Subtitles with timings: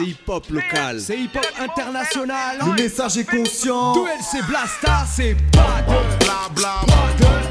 [0.00, 1.00] C'est hip-hop local.
[1.00, 2.58] C'est hip-hop international.
[2.64, 3.92] Le message est conscient.
[3.92, 6.74] Duel c'est Blasta, c'est pas de bla bla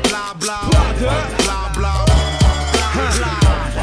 [0.03, 0.59] bla bla
[0.97, 2.05] bla bla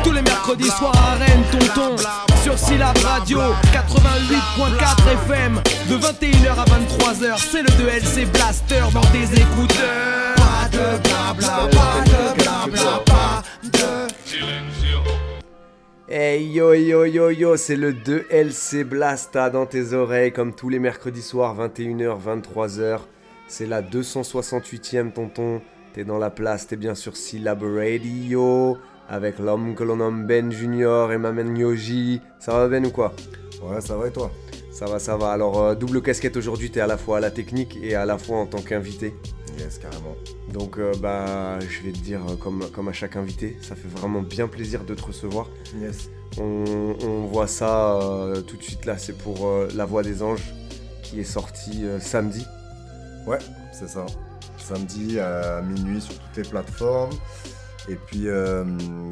[0.03, 1.97] Tous les mercredis soirs à Rennes, tonton.
[2.43, 3.39] Sur Syllab Radio
[3.73, 5.61] 88.4 FM.
[5.89, 10.35] De 21h à 23h, c'est le 2LC Blaster dans tes écouteurs.
[10.37, 14.76] Pas de blabla, pas de blabla, pas de.
[16.09, 20.79] Hey yo yo yo yo, c'est le 2LC Blasta dans tes oreilles comme tous les
[20.79, 23.01] mercredis soirs 21h 23h.
[23.49, 25.61] C'est la 268e tonton.
[25.95, 30.53] T'es dans la place, t'es bien sûr Syllab Radio avec l'homme que l'on nomme Ben
[30.53, 32.21] Junior et ma main Yoji.
[32.39, 33.13] Ça va Ben ou quoi?
[33.61, 34.31] Ouais, ça va et toi?
[34.71, 35.33] Ça va, ça va.
[35.33, 38.17] Alors euh, double casquette aujourd'hui, t'es à la fois à la technique et à la
[38.17, 39.13] fois en tant qu'invité.
[39.59, 40.15] Yes, carrément.
[40.59, 43.89] Donc euh, bah je vais te dire euh, comme, comme à chaque invité, ça fait
[43.89, 45.51] vraiment bien plaisir de te recevoir.
[45.79, 46.09] Yes.
[46.41, 50.23] On, on voit ça euh, tout de suite là, c'est pour euh, La Voix des
[50.23, 50.55] Anges
[51.03, 52.47] qui est sorti samedi.
[53.27, 53.39] Ouais,
[53.71, 54.07] c'est ça.
[54.57, 57.13] Samedi à minuit sur toutes les plateformes.
[57.89, 58.65] Et puis, euh,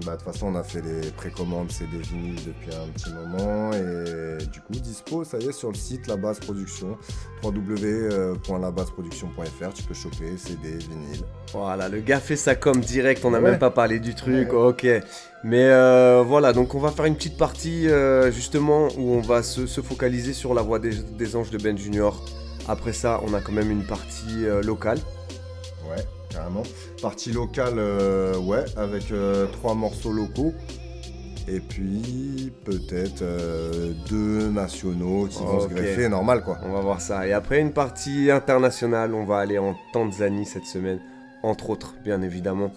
[0.05, 3.71] bah, de toute façon, on a fait les précommandes CD vinyles depuis un petit moment.
[3.73, 6.99] Et du coup, dispo, ça y est, sur le site La Base Production,
[7.45, 9.73] www.labaseproduction.fr.
[9.75, 11.23] Tu peux choper CD, vinyle.
[11.53, 13.51] Voilà, le gars fait ça comme direct, on n'a Ouais.
[13.51, 14.59] même pas parlé du truc, Ouais.
[14.59, 14.87] ok.
[15.45, 19.43] Mais euh, voilà, donc on va faire une petite partie euh, justement où on va
[19.43, 22.25] se, se focaliser sur la voix des, des anges de Ben Junior.
[22.67, 24.99] Après ça, on a quand même une partie euh, locale.
[25.89, 26.03] Ouais,
[26.35, 26.63] carrément.
[27.01, 30.53] Partie locale, euh, ouais, avec euh, trois morceaux locaux.
[31.47, 36.59] Et puis, peut-être euh, deux nationaux qui vont se greffer, normal quoi.
[36.65, 37.27] On va voir ça.
[37.27, 41.01] Et après une partie internationale, on va aller en Tanzanie cette semaine,
[41.43, 42.73] entre autres, bien évidemment.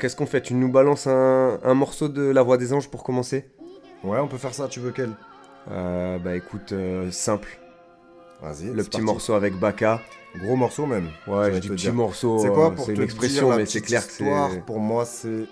[0.00, 0.40] Qu'est-ce qu'on fait?
[0.42, 3.48] Tu nous balances un, un morceau de La Voix des Anges pour commencer?
[4.02, 5.10] Ouais, on peut faire ça, tu veux quel?
[5.70, 6.74] Euh, Bah écoute,
[7.10, 7.60] simple.
[8.42, 8.66] Vas-y.
[8.66, 9.06] Le petit parti.
[9.06, 10.00] morceau avec Baka.
[10.38, 11.08] Gros morceau même.
[11.26, 11.94] Ouais, dis te petit dire.
[11.94, 12.38] morceau.
[12.38, 14.64] C'est quoi pour C'est te une expression, dire mais c'est clair que c'est.
[14.66, 15.44] Pour moi, c'est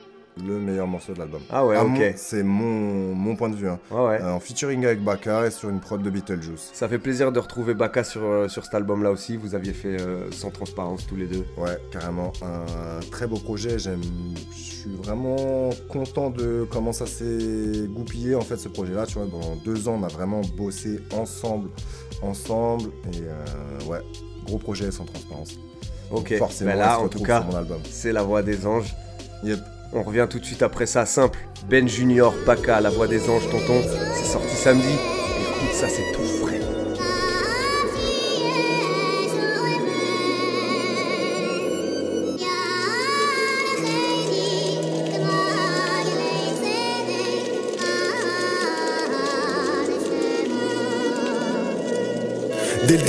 [0.42, 1.40] le meilleur morceau de l'album.
[1.50, 2.14] Ah ouais, ok.
[2.16, 3.68] C'est mon, mon point de vue.
[3.68, 3.78] hein.
[3.90, 4.22] Ouais, ouais.
[4.22, 6.70] Euh, en featuring avec Baka et sur une prod de Beetlejuice.
[6.72, 9.36] Ça fait plaisir de retrouver Baka sur, euh, sur cet album-là aussi.
[9.36, 11.44] Vous aviez fait euh, sans transparence tous les deux.
[11.58, 12.32] Ouais, carrément.
[12.42, 13.78] Un très beau projet.
[13.78, 14.00] J'aime.
[14.56, 19.04] Je suis vraiment content de comment ça s'est goupillé en fait ce projet-là.
[19.04, 21.68] Tu vois, pendant deux ans, on a vraiment bossé ensemble,
[22.22, 22.88] ensemble.
[23.12, 23.98] Et ouais,
[24.50, 25.50] gros projet sans transparence.
[26.10, 27.80] Ok, Donc forcément, ben il là, en tout cas, sur mon album.
[27.90, 28.94] c'est la voix des anges.
[29.44, 29.60] Yep.
[29.92, 31.38] On revient tout de suite après ça, simple.
[31.68, 33.80] Ben Junior, Baka, la voix des anges, tonton.
[34.14, 34.86] C'est sorti samedi.
[34.88, 36.60] Écoute, ça, c'est tout frais.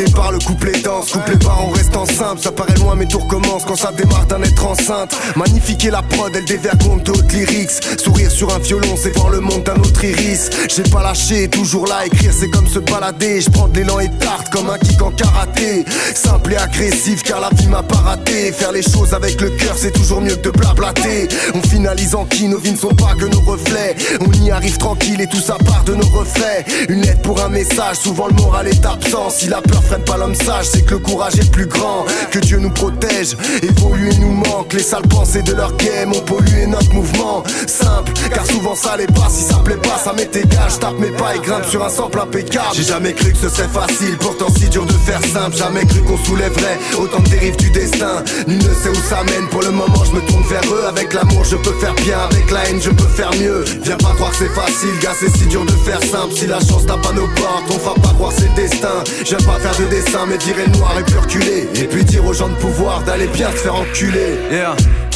[0.06, 2.42] Départ, le couplet danse, couplet pas en restant simple.
[2.42, 5.16] Ça paraît loin, mais tout recommence quand ça démarre d'un être enceinte.
[5.36, 7.72] Magnifiquer la prod, elle dévergonde d'autres lyrics.
[7.98, 10.50] Sourire sur un violon, c'est voir le monde d'un autre iris.
[10.70, 13.42] J'ai pas lâché, toujours là, écrire c'est comme se balader.
[13.42, 15.86] Je prends de l'élan et tarte comme un kick en karaté.
[16.16, 18.52] Simple et agressif, car la vie m'a pas raté.
[18.52, 21.28] Faire les choses avec le cœur, c'est toujours mieux que de blablater.
[21.54, 23.96] On finalise en qui, nos vies ne sont pas que nos reflets.
[24.22, 26.66] On y arrive tranquille et tout ça part de nos reflets.
[26.90, 29.30] Une lettre pour un message, souvent le moral est absent.
[29.30, 32.06] Si la peur freine pas l'homme sage, c'est que le courage est plus grand.
[32.32, 34.72] Que Dieu nous protège, évoluer nous manque.
[34.74, 37.44] Les sales pensées de leur game ont pollué notre mouvement.
[37.68, 39.28] Simple, car souvent ça l'est pas.
[39.30, 40.70] Si ça plaît pas, ça m'est égal.
[40.70, 42.68] Je tape mes pas et grimpe sur un sample impeccable.
[42.74, 45.58] J'ai jamais cru que ce serait facile, pourtant si dur de faire simple.
[45.58, 48.24] Jamais cru qu'on soulèverait autant de dérives du destin.
[48.48, 49.48] Nul ne sait où ça mène.
[49.50, 50.86] Pour le moment, je me tourne vers eux.
[50.88, 52.20] Avec l'amour, je peux faire bien.
[52.32, 53.66] Avec la haine, je peux faire mieux.
[53.84, 56.34] Viens pas croire que c'est facile, gars, c'est si dur de faire simple.
[56.34, 59.04] Si la chance tape à nos portes, on fera pas croire c'est le destin.
[59.26, 61.68] J'aime pas faire de dessin, mais virer le noir et puis reculer.
[61.76, 64.38] Et puis dire aux gens de pouvoir d'aller bien se faire enculer.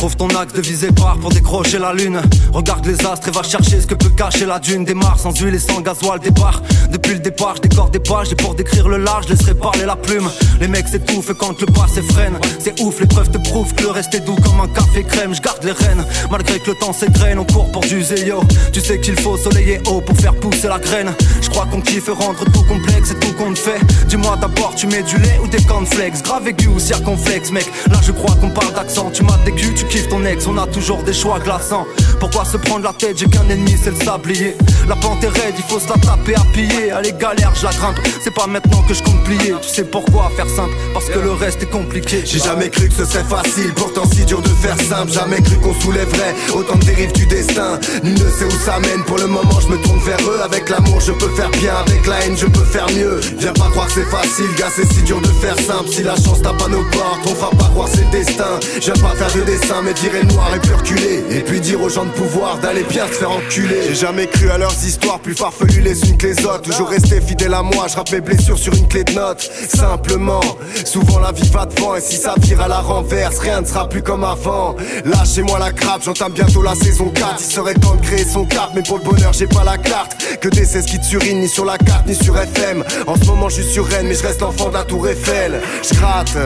[0.05, 2.21] Trouve ton axe de visée par pour décrocher la lune.
[2.53, 4.85] Regarde les astres et va chercher ce que peut cacher la dune.
[4.85, 6.61] Démarre sans huile et sans gasoil, départ.
[6.91, 8.31] Depuis le départ, je décore des pages.
[8.31, 10.29] Et pour décrire le large, je laisserai parler la plume.
[10.61, 12.37] Les mecs s'étouffent quand le pas s'effrène.
[12.59, 15.33] C'est ouf, les preuves te prouvent que le reste est doux comme un café crème.
[15.33, 17.39] Je garde les rênes, malgré que le temps s'égrène.
[17.39, 18.43] On court pour du zéyo.
[18.73, 21.15] Tu sais qu'il faut soleil et eau pour faire pousser la graine.
[21.41, 23.81] Je crois qu'on kiffe rendre tout complexe et tout qu'on fait.
[24.07, 26.21] Dis-moi d'abord, tu mets du lait ou des cornflakes?
[26.21, 27.65] Grave aigu ou circonflexe, mec.
[27.89, 29.09] Là, je crois qu'on parle d'accent.
[29.11, 31.85] Tu m'as culs, tu ton ex, on a toujours des choix glaçants.
[32.19, 34.55] Pourquoi se prendre la tête, j'ai qu'un ennemi, c'est le sablier.
[34.87, 36.91] La pente est raide, il faut se la taper à piller.
[36.91, 37.97] Allez, galère, je la grimpe.
[38.23, 39.53] C'est pas maintenant que je compte plier.
[39.61, 40.73] Tu sais pourquoi faire simple?
[40.93, 42.23] Parce que le reste est compliqué.
[42.25, 45.11] J'ai jamais cru que ce serait facile, pourtant si dur de faire simple.
[45.11, 47.79] Jamais cru qu'on soulèverait autant de dérives du destin.
[48.03, 49.03] Nul ne sait où ça mène.
[49.05, 50.41] Pour le moment, je me tourne vers eux.
[50.43, 51.73] Avec l'amour, je peux faire bien.
[51.87, 53.19] Avec la haine, je peux faire mieux.
[53.39, 55.89] Viens pas croire que c'est facile, gars, c'est si dur de faire simple.
[55.89, 58.59] Si la chance tape à nos portes, on va pas croire c'est le destin.
[58.81, 61.23] J'aime pas faire de dessin, mais virer noir et puis reculer.
[61.31, 63.81] Et puis dire aux gens de pouvoir d'aller bien se faire enculer.
[63.87, 66.61] J'ai jamais cru à leurs histoires plus farfelues les unes que les autres.
[66.61, 69.41] Toujours resté fidèle à moi, je mes blessures sur une clé de notes.
[69.41, 70.41] Simplement,
[70.85, 73.89] souvent la vie va devant et si ça vire à la renverse, rien ne sera
[73.89, 74.75] plus comme avant.
[75.05, 77.35] Lâchez-moi la crape, j'entame bientôt la saison 4.
[77.39, 80.15] Il serait temps de créer son cap, mais pour le bonheur, j'ai pas la carte.
[80.39, 82.83] Que des 16 qui te surinent, ni sur la carte, ni sur FM.
[83.07, 85.61] En ce moment, je suis sur Rennes, mais je reste l'enfant de la Tour Eiffel.
[85.83, 86.37] Je gratte,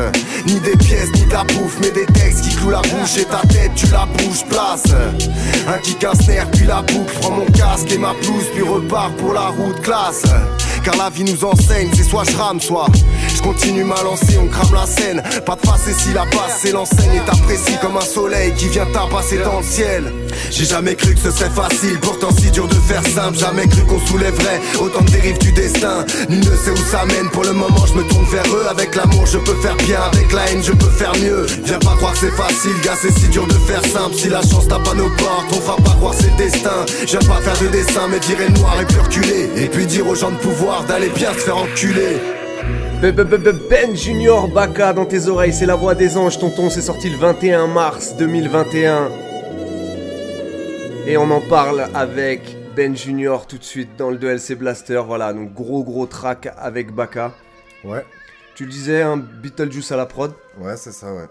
[0.45, 3.41] ni des pièces, ni de la bouffe, mais des textes qui clouent la bouche ta
[3.47, 4.83] tête, tu la bouges, place.
[5.67, 7.13] Un kick, un snare, puis la boucle.
[7.21, 10.23] Prends mon casque et ma blouse, puis repars pour la route classe.
[10.83, 12.87] Car la vie nous enseigne, c'est soit je rame, soit
[13.39, 15.23] je continue ma lancée, on crame la scène.
[15.45, 18.67] Pas de face et si la passe, c'est l'enseigne et t'apprécies comme un soleil qui
[18.67, 20.11] vient tabasser dans le ciel.
[20.51, 23.37] J'ai jamais cru que ce serait facile, pourtant si dur de faire simple.
[23.37, 26.05] Jamais cru qu'on soulèverait autant de dérives du destin.
[26.29, 28.65] Nul ne sait où ça mène, pour le moment je me tourne vers eux.
[28.69, 31.45] Avec l'amour je peux faire bien, avec la haine je peux faire mieux.
[31.65, 34.15] Viens pas croire que c'est facile, gars, c'est si dur de faire simple.
[34.15, 36.85] Si la chance tape à nos portes, on va pas croire c'est destin.
[37.05, 39.49] J'aime pas faire de dessin, mais virer le noir et puis reculer.
[39.55, 42.17] Et puis dire aux gens de pouvoir d'aller bien se faire enculer.
[43.01, 47.15] Ben Junior Baka dans tes oreilles, c'est la voix des anges, tonton, c'est sorti le
[47.15, 49.09] 21 mars 2021.
[51.07, 55.01] Et on en parle avec Ben Junior tout de suite dans le 2LC Blaster.
[55.05, 57.33] Voilà, donc gros gros track avec Baka.
[57.85, 58.05] Ouais.
[58.53, 61.29] Tu le disais, un Beetlejuice à la prod Ouais, c'est ça, ouais.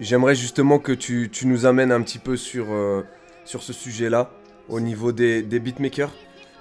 [0.00, 3.04] J'aimerais justement que tu, nous amènes un petit peu sur, euh,
[3.44, 4.30] sur ce sujet-là,
[4.70, 6.12] au niveau des, des beatmakers.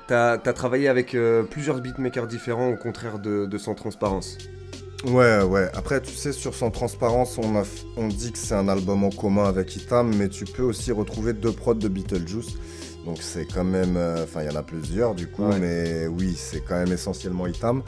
[0.07, 4.37] T'as as travaillé avec euh, plusieurs beatmakers différents au contraire de, de Sans Transparence.
[5.05, 5.67] Ouais, ouais.
[5.73, 7.63] Après, tu sais, sur Sans Transparence, on, a,
[7.97, 11.33] on dit que c'est un album en commun avec Itam, mais tu peux aussi retrouver
[11.33, 12.55] deux prods de Beetlejuice.
[13.05, 13.97] Donc c'est quand même...
[13.97, 17.47] Euh, enfin, il y en a plusieurs du coup, mais oui, c'est quand même essentiellement
[17.47, 17.81] Itam.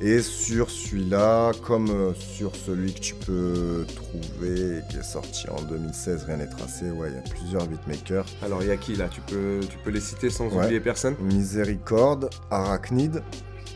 [0.00, 5.60] Et sur celui-là, comme euh, sur celui que tu peux trouver, qui est sorti en
[5.62, 8.24] 2016, rien n'est tracé, ouais, il y a plusieurs beatmakers.
[8.42, 9.08] Alors il y a qui là?
[9.08, 11.14] Tu peux, tu peux les citer sans oublier personne?
[11.20, 13.22] Miséricorde, Arachnid,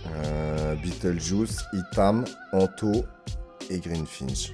[0.06, 3.04] euh, Beetlejuice, Itam, Anto
[3.70, 4.52] et Greenfinch.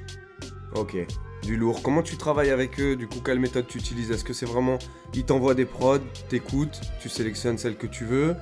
[0.74, 0.96] Ok,
[1.42, 1.82] du lourd.
[1.82, 4.10] Comment tu travailles avec eux Du coup, quelle méthode tu utilises?
[4.10, 4.78] Est-ce que c'est vraiment,
[5.14, 5.98] ils t'envoient des prods,
[6.28, 8.34] t'écoutes, tu sélectionnes celle que tu veux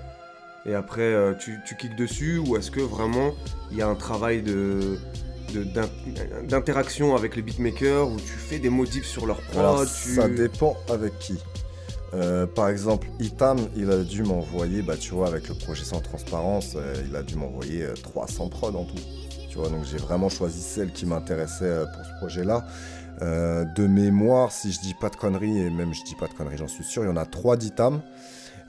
[0.64, 3.34] et après euh, tu, tu kicks dessus ou est-ce que vraiment
[3.70, 4.98] il y a un travail de
[6.44, 11.18] d'interaction avec les beatmakers où tu fais des modifs sur leur prod Ça dépend avec
[11.18, 11.38] qui.
[12.14, 16.00] Euh, par exemple, Itam, il a dû m'envoyer, bah, tu vois, avec le projet sans
[16.00, 19.02] transparence, euh, il a dû m'envoyer 300 prods en tout.
[19.48, 22.66] Tu vois, donc j'ai vraiment choisi celle qui m'intéressait pour ce projet-là.
[23.20, 26.56] de mémoire, si je dis pas de conneries, et même je dis pas de conneries,
[26.56, 28.00] j'en suis sûr, il y en a 3 d'Itam.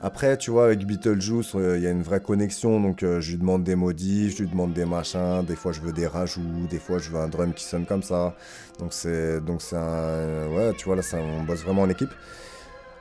[0.04, 2.78] Après, tu vois, avec Beetlejuice, euh, il y a une vraie connexion.
[2.78, 5.42] Donc, euh, je lui demande des modifs, je lui demande des machins.
[5.46, 6.66] Des fois, je veux des rajouts.
[6.68, 8.36] Des fois, je veux un drum qui sonne comme ça.
[8.78, 10.48] Donc, c'est, donc c'est un.
[10.54, 12.10] ouais, tu vois, là, on bosse vraiment en équipe.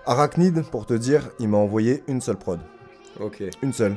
[0.05, 2.59] Arachnid, pour te dire, il m'a envoyé une seule prod.
[3.19, 3.41] Ok.
[3.61, 3.95] Une seule.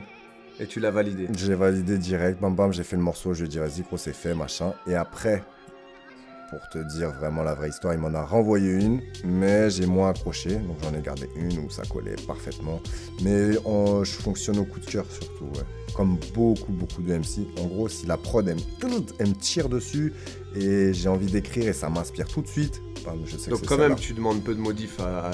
[0.61, 2.41] Et tu l'as validé J'ai validé direct.
[2.41, 3.35] Bam, bam, j'ai fait le morceau.
[3.35, 4.73] Je lui ai dit, vas-y, gros, c'est fait, machin.
[4.87, 5.43] Et après,
[6.51, 10.11] pour te dire vraiment la vraie histoire, il m'en a renvoyé une, mais j'ai moins
[10.11, 12.81] accroché, donc j'en ai gardé une où ça collait parfaitement.
[13.23, 15.51] Mais je fonctionne au coup de cœur surtout,
[15.95, 17.47] comme beaucoup, beaucoup de MC.
[17.61, 18.57] En gros, si la prod, elle,
[19.29, 20.13] me tire dessus
[20.57, 22.81] et j'ai envie d'écrire et ça m'inspire tout de suite,
[23.25, 25.31] je sais Donc quand même, tu demandes peu de modifs à,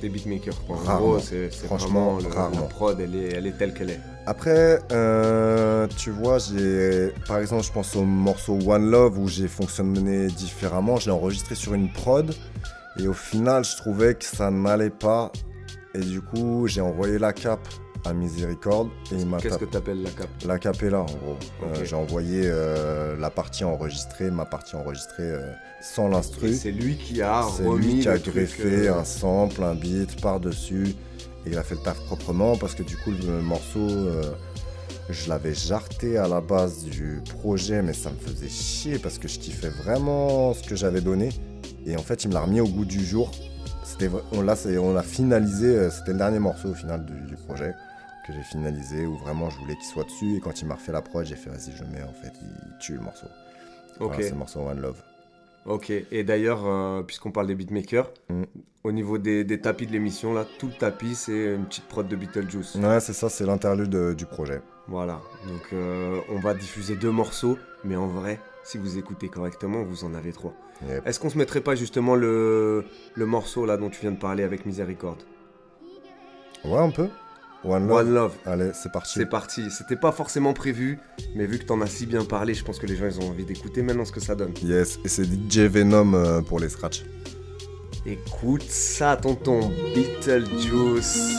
[0.00, 0.54] tes beatmakers.
[0.68, 4.00] En gros, c'est franchement vraiment la prod, elle est, elle est telle qu'elle est.
[4.26, 9.48] Après, euh, tu vois, j'ai, par exemple, je pense au morceau One Love où j'ai
[9.48, 10.96] fonctionné différemment.
[10.96, 12.34] Je l'ai enregistré sur une prod
[12.98, 15.30] et au final, je trouvais que ça n'allait pas.
[15.94, 17.68] Et du coup, j'ai envoyé la cape
[18.04, 19.38] à Miséricorde et il m'a.
[19.38, 20.28] Qu'est-ce que t'appelles la cape?
[20.46, 21.36] La cape est là, en gros.
[21.62, 25.32] Euh, j'ai envoyé euh, la partie enregistrée, ma partie enregistrée
[25.80, 26.54] sans l'instru.
[26.54, 30.94] C'est lui qui a C'est lui qui a greffé un sample, un beat par dessus.
[31.46, 34.22] Et il a fait le taf proprement parce que du coup, le morceau, euh,
[35.10, 39.28] je l'avais jarté à la base du projet, mais ça me faisait chier parce que
[39.28, 41.28] je kiffais vraiment ce que j'avais donné.
[41.86, 43.30] Et en fait, il me l'a remis au goût du jour.
[43.84, 47.74] C'était, on, l'a, on a finalisé, euh, c'était le dernier morceau au final du, projet
[48.26, 50.36] que j'ai finalisé où vraiment je voulais qu'il soit dessus.
[50.36, 52.78] Et quand il m'a refait la prod, j'ai fait vas-y, je mets en fait, il
[52.80, 53.26] tue le morceau.
[54.00, 54.14] Ok.
[54.18, 55.02] c'est le morceau One Love.
[55.66, 58.42] Ok, et d'ailleurs, euh, puisqu'on parle des beatmakers, Mm.
[58.84, 62.06] au niveau des, des tapis de l'émission, là, tout le tapis, c'est une petite prod
[62.06, 62.74] de Beetlejuice.
[62.74, 64.60] Ouais, c'est ça, c'est l'interlude euh, du projet.
[64.88, 69.82] Voilà, donc euh, on va diffuser deux morceaux, mais en vrai, si vous écoutez correctement,
[69.82, 70.52] vous en avez trois.
[70.86, 71.06] Yep.
[71.06, 74.42] Est-ce qu'on se mettrait pas justement le, le morceau là dont tu viens de parler
[74.42, 75.22] avec Miséricorde?
[76.64, 77.08] Ouais, un peu.
[77.64, 77.96] One Love.
[77.96, 78.32] One Love.
[78.46, 79.12] Allez, c'est parti.
[79.14, 79.70] C'est parti.
[79.70, 80.98] C'était pas forcément prévu,
[81.34, 83.30] mais vu que t'en as si bien parlé, je pense que les gens ils ont
[83.30, 84.52] envie d'écouter maintenant ce que ça donne.
[84.62, 87.04] Yes, et c'est DJ Venom euh, pour les scratchs.
[88.06, 91.34] Écoute ça, tonton Beetlejuice.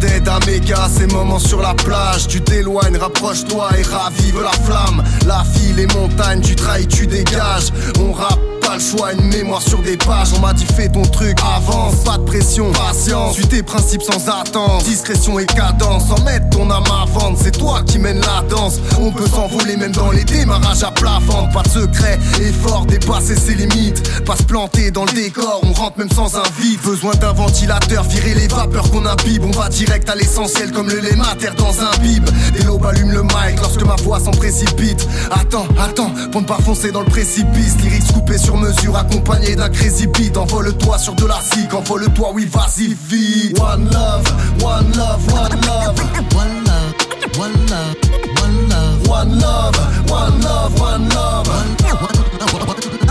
[0.00, 2.26] D'aide à méga, ces moments sur la plage.
[2.26, 5.04] Tu t'éloignes, rapproche-toi et ravive la flamme.
[5.26, 7.68] La file, les montagnes, tu trahis, tu dégages.
[8.00, 10.28] On rappe pas le choix, une mémoire sur des pages.
[10.36, 13.34] On m'a dit fais ton truc, avance, pas de pression, patience.
[13.34, 16.08] Suis tes principes sans attendre, discrétion et cadence.
[16.08, 18.80] Sans mettre ton âme à vendre, c'est toi qui mène la danse.
[19.00, 21.52] On peut s'envoler même dans les démarrages à plat ventre.
[21.52, 24.24] Pas de secret, effort, dépasser ses limites.
[24.24, 26.82] Pas se planter dans le décor, on rentre même sans invite.
[26.82, 29.44] Besoin d'un ventilateur, virer les vapeurs qu'on imbibe.
[29.44, 32.24] On va direct à l'essentiel comme le lait mater dans un bib.
[32.52, 35.08] Des lobes allument le mic lorsque ma voix s'en précipite.
[35.32, 37.76] Attends, attends, pour ne pas foncer dans le précipice.
[37.82, 40.36] Lyrics coupés sur mesure, accompagnés d'un crazy beat.
[40.36, 43.58] Envole-toi sur de la cig, envole-toi, oui, vas-y vite.
[43.58, 44.26] One love,
[44.62, 45.98] one love, one love.
[46.36, 46.94] One love,
[47.36, 47.96] one love,
[48.28, 49.76] one love, One love,
[50.08, 51.48] one love, one love.
[51.48, 51.76] one,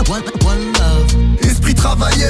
[0.08, 0.39] one love.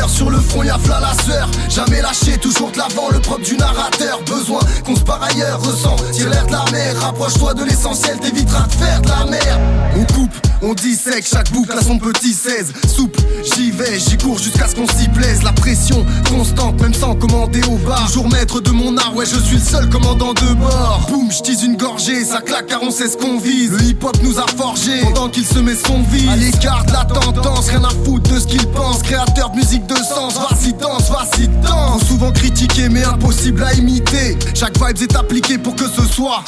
[0.09, 1.49] Sur le front, y'a v'là la sueur.
[1.69, 4.21] Jamais lâché, toujours de l'avant, le propre du narrateur.
[4.27, 5.97] Besoin qu'on se par ailleurs, ressent.
[6.13, 9.61] Tire l'air de la mer, rapproche-toi de l'essentiel, t'éviteras de faire de la merde.
[9.97, 12.73] On coupe, on dissèque, chaque boucle a son petit 16.
[12.89, 13.21] Souple,
[13.55, 15.43] j'y vais, j'y cours jusqu'à ce qu'on s'y plaise.
[15.43, 18.07] La pression constante, même sans commander au bar.
[18.07, 21.07] Toujours maître de mon art, ouais, je suis le seul commandant de bord.
[21.09, 23.73] Boum, j'tise une gorgée, ça claque car on sait ce qu'on vise.
[23.73, 26.29] Le hip-hop nous a forgé pendant qu'il se met son vise.
[26.29, 29.03] À l'écart de la tendance, rien à foutre de ce qu'il pense.
[29.03, 32.05] Créateur de musique de sens, vas-y danse, vas-y danse.
[32.07, 34.39] Souvent critiqué, mais impossible à imiter.
[34.55, 36.43] Chaque vibe est appliquée pour que ce soit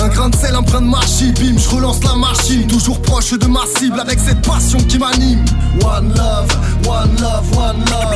[0.00, 2.66] Un grain de sel, brin de marchi, bim, je relance la machine.
[2.66, 5.44] Toujours proche de ma cible avec cette passion qui m'anime.
[5.82, 6.50] One love,
[6.86, 8.14] one love, one love.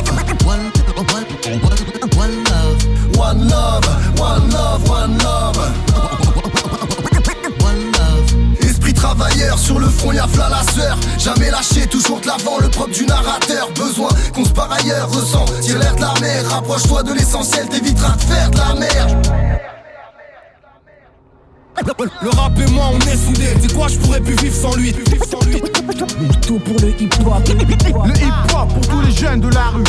[2.17, 3.85] One love, One love,
[4.19, 6.08] one love, one love.
[9.01, 9.19] One love.
[9.19, 10.97] Esprit travailleur sur le front, y'a v'là la sueur.
[11.17, 13.69] Jamais lâché, toujours de l'avant, le propre du narrateur.
[13.75, 15.45] Besoin qu'on se par ailleurs, ressent.
[15.61, 19.27] Tire l'air de la mer, rapproche-toi de l'essentiel, t'éviteras de faire de la merde.
[22.21, 24.91] Le rap et moi on est soudés C'est quoi je pourrais plus vivre sans lui
[24.91, 25.61] Vivre sans lui
[26.45, 27.47] Tout pour le hip hop.
[27.47, 29.83] Le hip-hop pour tous les jeunes de la rue.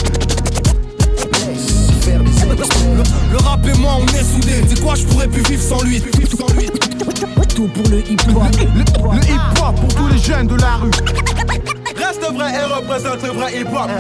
[2.07, 5.83] Le, le rap et moi on est soudés C'est quoi je pourrais plus vivre sans
[5.83, 6.69] lui Vivre sans lui
[7.05, 8.43] Tout pour le hip hop.
[8.59, 10.91] Le, le hip-hop pour tous les jeunes de la rue.
[11.97, 13.91] Reste vrai et représente le vrai hip-hop.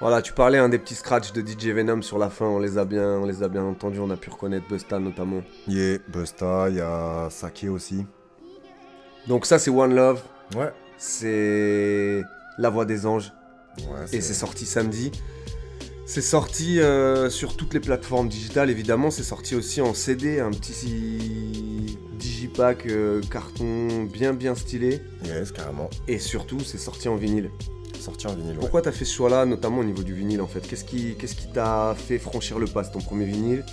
[0.00, 2.78] Voilà, tu parlais un des petits scratchs de DJ Venom sur la fin, on les
[2.78, 5.42] a bien, on les a bien entendus, on a pu reconnaître Busta notamment.
[5.66, 8.06] Yeah, Busta, il y a Sake aussi.
[9.26, 10.22] Donc ça c'est One Love,
[10.54, 10.72] Ouais.
[10.98, 12.22] c'est
[12.58, 13.32] La Voix des Anges
[13.78, 15.10] Ouais, et c'est sorti samedi.
[16.06, 20.50] C'est sorti euh, sur toutes les plateformes digitales évidemment, c'est sorti aussi en CD, un
[20.50, 25.88] petit digipack euh, carton bien bien stylé Yes, carrément.
[26.06, 27.50] et surtout c'est sorti en vinyle.
[27.98, 28.52] Sorti en vinyle.
[28.52, 28.60] ouais.
[28.60, 30.60] Pourquoi t'as fait ce choix-là, notamment au niveau du vinyle en fait?
[30.60, 33.64] Qu'est-ce qui qu'est-ce qui t'a fait franchir le pas C'est ton premier vinyle?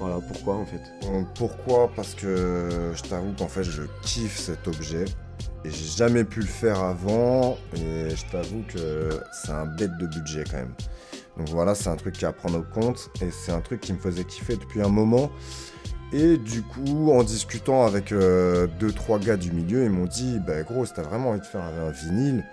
[0.00, 0.80] Voilà, pourquoi en fait?
[1.04, 1.90] Euh, Pourquoi?
[1.94, 5.04] Parce que je t'avoue qu'en fait, je kiffe cet objet.
[5.64, 7.58] Et j'ai jamais pu le faire avant.
[7.76, 10.72] Et je t'avoue que c'est un bête de budget quand même.
[11.40, 13.08] Donc voilà, c'est un truc qui à prendre au compte.
[13.22, 15.30] Et c'est un truc qui me faisait kiffer depuis un moment.
[16.12, 20.38] Et du coup, en discutant avec euh, deux, trois gars du milieu, ils m'ont dit
[20.46, 22.44] Bah gros, si t'as vraiment envie de faire un vinyle,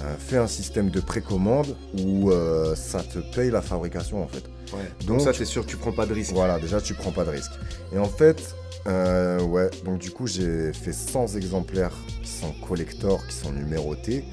[0.00, 4.42] euh, fais un système de précommande où euh, ça te paye la fabrication en fait.
[4.72, 4.80] Ouais.
[5.06, 6.32] Donc- Donc ça t'es sûr que tu prends pas de risque.
[6.32, 7.52] Voilà, déjà tu prends pas de risque.
[7.94, 8.56] Et en fait,
[8.88, 11.92] euh, ouais, donc du coup j'ai fait 100 exemplaires
[12.24, 14.24] qui sont collector, qui sont numérotés.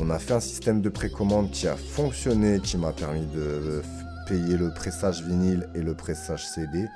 [0.00, 4.26] On a fait un système de précommande qui a fonctionné, qui m'a permis de f-
[4.26, 6.86] payer le pressage vinyle et le pressage CD.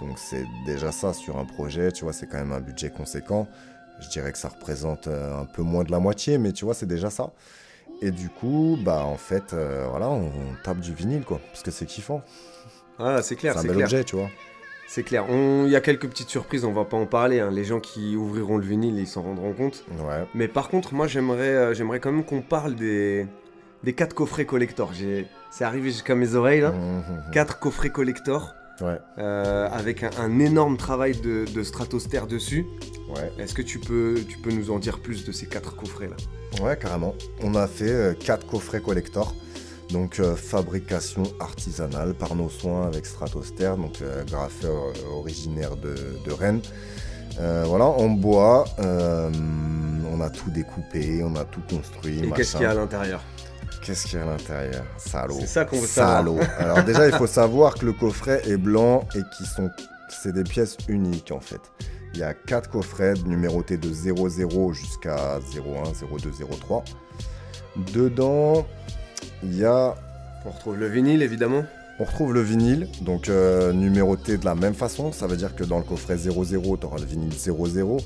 [0.00, 3.48] Donc c'est déjà ça sur un projet, tu vois, c'est quand même un budget conséquent.
[4.00, 6.74] Je dirais que ça représente euh, un peu moins de la moitié, mais tu vois,
[6.74, 7.32] c'est déjà ça.
[8.00, 11.62] Et du coup, bah en fait, euh, voilà, on, on tape du vinyle quoi, parce
[11.62, 12.22] que c'est kiffant.
[12.98, 13.86] Voilà, c'est clair, C'est un c'est bel clair.
[13.86, 14.30] objet, tu vois.
[14.92, 15.24] C'est clair.
[15.30, 17.38] Il y a quelques petites surprises, on va pas en parler.
[17.38, 17.50] hein.
[17.52, 19.84] Les gens qui ouvriront le vinyle, ils s'en rendront compte.
[20.00, 20.24] Ouais.
[20.34, 23.26] Mais par contre, moi j'aimerais euh, j'aimerais quand même qu'on parle des,
[23.84, 24.92] des 4 coffrets collector.
[24.92, 26.72] J'ai- C'est arrivé jusqu'à mes oreilles là.
[26.72, 27.30] Mhm.
[27.32, 32.64] 4 coffrets collector Ouais, euh, avec un, un énorme travail de, de stratosphère dessus.
[33.14, 33.30] ouais.
[33.38, 36.64] Est-ce que tu peux, tu peux nous en dire plus de ces 4 coffrets là?
[36.64, 37.14] Ouais, carrément.
[37.44, 39.34] On a fait 4 coffrets collector.
[39.92, 45.94] Donc, euh, fabrication artisanale par nos soins avec Stratoster, donc euh, graffeur euh, originaire de,
[46.24, 46.60] de Rennes.
[47.40, 52.20] Euh, voilà, en bois, on a tout découpé, on a tout construit.
[52.24, 53.22] Et qu'est-ce qu'il y a à l'intérieur?
[53.82, 54.84] Qu'est-ce qu'il y a à l'intérieur?
[54.98, 55.36] Salaud.
[55.40, 56.38] C'est ça qu'on veut Salaud.
[56.58, 59.70] Alors déjà, il faut savoir que le coffret est blanc et qui sont,
[60.08, 61.60] c'est des pièces uniques en fait.
[62.12, 66.30] Il y a quatre coffrets numérotés de 00 jusqu'à 01, 02,
[66.60, 66.84] 03.
[67.94, 68.66] Dedans,
[69.42, 69.94] il y a,
[70.46, 71.64] On retrouve le vinyle évidemment.
[71.98, 75.12] on retrouve le vinyle, donc euh, numéroté de la même façon.
[75.12, 77.98] Ça veut dire que dans le coffret 00, tu auras le vinyle 00,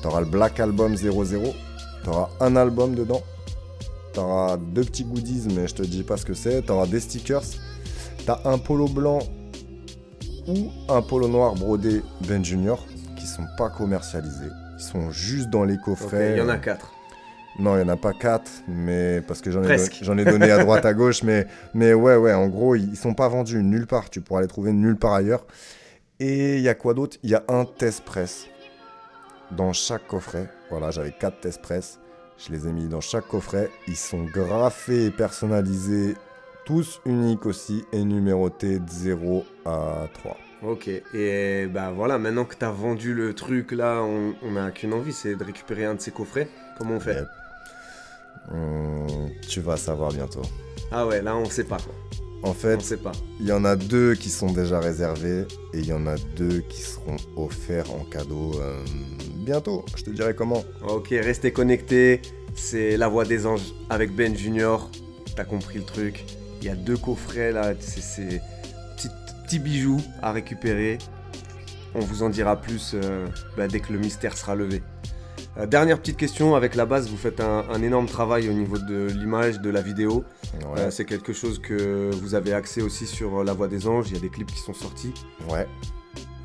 [0.00, 1.54] tu auras le Black Album 00,
[2.02, 3.22] tu auras un album dedans,
[4.12, 6.86] tu auras deux petits goodies, mais je te dis pas ce que c'est, tu auras
[6.86, 7.42] des stickers,
[8.24, 9.18] tu as un polo blanc
[10.46, 12.84] ou un polo noir brodé Ben Junior
[13.16, 14.50] qui sont pas commercialisés.
[14.78, 16.32] Ils sont juste dans les coffrets.
[16.32, 16.93] il y en a 4.
[17.58, 19.76] Non, il n'y en a pas quatre, mais parce que j'en ai,
[20.24, 23.28] don- donné à droite, à gauche, mais, mais ouais, ouais, en gros, ils sont pas
[23.28, 24.10] vendus nulle part.
[24.10, 25.46] Tu pourras les trouver nulle part ailleurs.
[26.18, 27.16] Et il y a quoi d'autre?
[27.22, 28.46] Il y a un test press
[29.52, 30.48] dans chaque coffret.
[30.70, 32.00] Voilà, j'avais quatre test press.
[32.44, 33.70] Je les ai mis dans chaque coffret.
[33.86, 36.14] Ils sont graffés et personnalisés,
[36.64, 40.36] tous uniques aussi, et numérotés de 0 à 3.
[40.62, 44.94] Ok, et bah voilà, maintenant que t'as vendu le truc là, on, on a qu'une
[44.94, 46.48] envie, c'est de récupérer un de ces coffrets.
[46.78, 47.22] Comment on fait?
[48.52, 49.06] Hum,
[49.48, 50.42] tu vas savoir bientôt.
[50.90, 51.94] Ah ouais, là on sait pas quoi.
[52.42, 53.12] En On fait, sait pas.
[53.40, 56.60] Il y en a deux qui sont déjà réservés et il y en a deux
[56.68, 58.84] qui seront offerts en cadeau euh,
[59.36, 59.84] bientôt.
[59.96, 60.62] Je te dirai comment.
[60.86, 62.20] Ok, restez connectés.
[62.54, 64.90] C'est La Voix des Anges avec Ben Junior.
[65.36, 66.24] T'as compris le truc.
[66.60, 68.40] Il y a deux coffrets là, c'est ces
[68.96, 69.08] petits,
[69.44, 70.98] petits bijoux à récupérer.
[71.94, 74.82] On vous en dira plus euh, bah, dès que le mystère sera levé.
[75.56, 78.76] Euh, dernière petite question, avec la base, vous faites un, un énorme travail au niveau
[78.78, 80.24] de l'image, de la vidéo.
[80.54, 80.80] Ouais.
[80.80, 84.06] Euh, c'est quelque chose que vous avez accès aussi sur euh, La Voix des Anges.
[84.10, 85.14] Il y a des clips qui sont sortis.
[85.50, 85.68] ouais.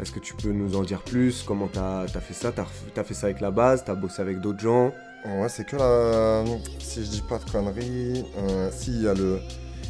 [0.01, 1.43] Est-ce que tu peux nous en dire plus?
[1.45, 2.53] Comment t'as as fait ça?
[2.53, 3.83] T'as as fait ça avec la base?
[3.85, 4.93] T'as bossé avec d'autres gens?
[5.25, 6.45] Ouais, c'est que la.
[6.79, 8.23] Si je dis pas de conneries.
[8.37, 9.39] euh, si, il y, a le...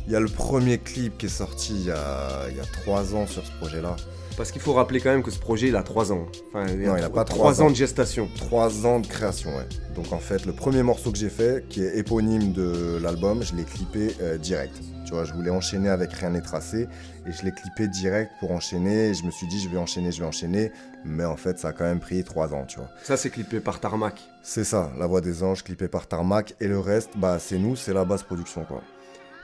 [0.08, 2.66] il y a le premier clip qui est sorti il y a, il y a
[2.82, 3.96] trois ans sur ce projet-là.
[4.40, 6.26] Parce qu'il faut rappeler quand même que ce projet, il a 3 ans.
[6.54, 7.70] Enfin, Non, il a pas 3 trois ans ans.
[7.72, 8.30] de gestation.
[8.38, 9.68] Trois ans de création, ouais.
[9.96, 13.54] Donc en fait, le premier morceau que j'ai fait, qui est éponyme de l'album, je
[13.54, 14.72] l'ai clippé euh, direct.
[15.06, 16.88] Tu vois, je voulais enchaîner avec Rien n'est tracé
[17.28, 19.10] et je l'ai clippé direct pour enchaîner.
[19.10, 20.72] Et je me suis dit, je vais enchaîner, je vais enchaîner.
[21.04, 22.88] Mais en fait, ça a quand même pris trois ans, tu vois.
[23.04, 24.22] Ça, c'est clippé par Tarmac.
[24.42, 26.56] C'est ça, La Voix des Anges, clippé par Tarmac.
[26.62, 28.82] Et le reste, bah, c'est nous, c'est la base production, quoi.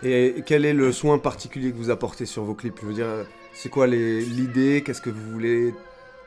[0.04, 2.78] Et quel est le soin particulier que vous apportez sur vos clips?
[2.82, 3.08] Je veux dire,
[3.56, 4.84] c'est quoi l'idée?
[4.86, 5.74] Qu'est-ce que vous voulez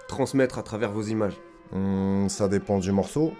[0.08, 1.36] transmettre à travers vos images?
[1.72, 3.32] Hum, ça dépend du morceau.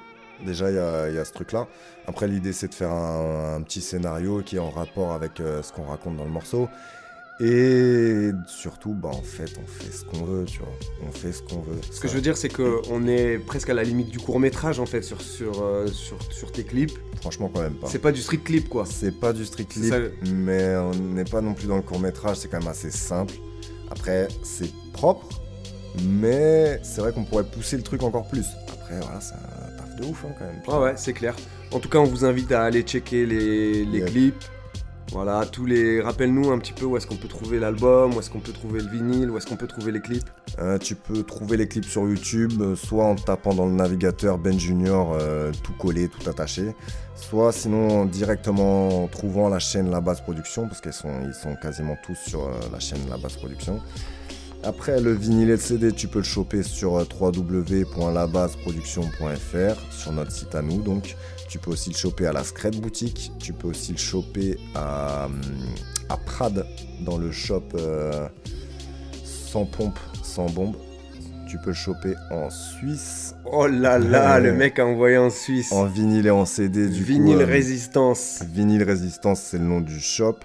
[0.45, 1.67] Déjà, il y a, il y a ce truc-là.
[2.07, 5.63] Après, l'idée, c'est de faire un, un petit scénario qui est en rapport avec euh,
[5.63, 6.69] ce qu'on raconte dans le morceau.
[7.41, 10.69] Et surtout, bah, en fait, on fait ce qu'on veut, tu vois.
[11.09, 11.79] On fait ce qu'on veut.
[11.91, 14.81] Ce que je veux dire, c'est qu'on est presque à la limite du court métrage
[14.81, 16.99] en fait sur, sur, euh, sur, sur tes clips.
[17.21, 17.87] Franchement, quand même pas.
[17.89, 18.85] C'est pas du street clip quoi.
[18.87, 20.33] C'est pas du strict C'est clip, ça.
[20.33, 22.39] mais on n'est pas non plus dans le court-métrage.
[22.39, 23.35] C'est quand même assez simple.
[23.91, 25.27] Après, c'est propre,
[26.05, 28.47] mais c'est vrai qu'on pourrait pousser le truc encore plus.
[28.73, 30.61] Après, voilà, c'est un taf de ouf, hein, quand même.
[30.69, 31.35] Ah ouais, c'est clair.
[31.73, 34.45] En tout cas, on vous invite à aller checker les, clips.
[35.13, 36.01] Voilà, tous les.
[36.03, 38.81] Rappelle-nous un petit peu où est-ce qu'on peut trouver l'album, où est-ce qu'on peut trouver
[38.81, 40.29] le vinyle, où est-ce qu'on peut trouver les clips.
[40.59, 44.37] Euh, tu peux trouver les clips sur YouTube, euh, soit en tapant dans le navigateur
[44.37, 46.75] Ben Junior, euh, tout collé, tout attaché,
[47.15, 51.55] soit sinon directement en trouvant la chaîne La Base Production, parce qu'ils sont, ils sont
[51.57, 53.81] quasiment tous sur la chaîne La Base Production.
[54.69, 60.31] Après, le vinyle et le CD, tu peux le choper sur euh, www.labaseproduction.fr, sur notre
[60.31, 61.17] site à nous donc.
[61.49, 65.25] Tu peux aussi le choper à la Scred Boutique, tu peux aussi le choper à,
[65.25, 65.41] hum,
[66.11, 66.67] à Prad,
[67.01, 68.29] dans le shop euh,
[69.25, 70.77] sans pompe, sans bombe.
[71.49, 75.73] Tu peux le choper en Suisse, Oh là là, le mec a envoyé en Suisse.
[75.73, 76.91] en vinyle et en CD.
[76.91, 78.43] Du vinyle coup, euh, résistance.
[78.53, 80.37] Vinyle Résistance, c'est le nom du shop.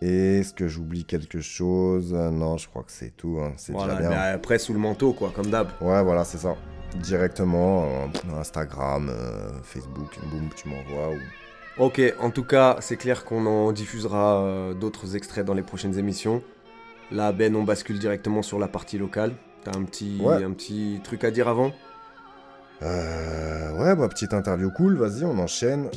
[0.00, 2.12] Est-ce que j'oublie quelque chose?
[2.12, 3.38] Non, je crois que c'est tout.
[3.42, 3.52] hein.
[3.56, 4.20] C'est Voilà, déjà bien.
[4.20, 5.68] après sous le manteau quoi, comme d'hab.
[5.80, 6.54] Ouais, voilà, c'est ça.
[6.96, 11.14] Directement, euh, Instagram, euh, Facebook, boum, tu m'envoies.
[11.16, 11.82] Ou...
[11.84, 15.98] Ok, en tout cas, c'est clair qu'on en diffusera euh, d'autres extraits dans les prochaines
[15.98, 16.42] émissions.
[17.10, 19.32] Là, Ben, on bascule directement sur la partie locale.
[19.64, 20.42] T'as un petit, Ouais.
[20.44, 21.72] un petit truc à dire avant?
[22.82, 25.88] Euh, ouais, bah, petite interview cool, vas-y, on enchaîne.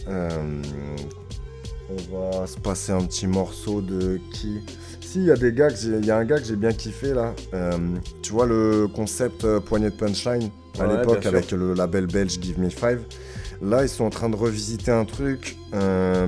[1.91, 4.61] On va se passer un petit morceau de qui?
[5.01, 7.13] Si, il y a des gars, il y a un gars que j'ai bien kiffé
[7.13, 7.33] là.
[7.53, 7.77] Euh,
[8.21, 10.49] tu vois le concept euh, poignée de punchline?
[10.79, 13.01] À Ouais, l'époque avec le label belge Give Me Five.
[13.61, 16.27] Là, ils sont en train de revisiter un truc, euh,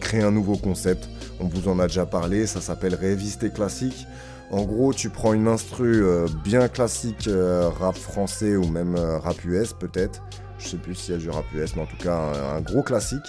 [0.00, 1.08] créer un nouveau concept.
[1.40, 4.06] On vous en a déjà parlé, ça s'appelle Révisté classique.
[4.50, 7.28] En gros, tu prends une instru euh, bien classique
[7.78, 10.22] rap français ou même rap US peut-être.
[10.58, 12.60] Je sais plus s'il y a du rap US, mais en tout cas un, un
[12.62, 13.26] gros classique.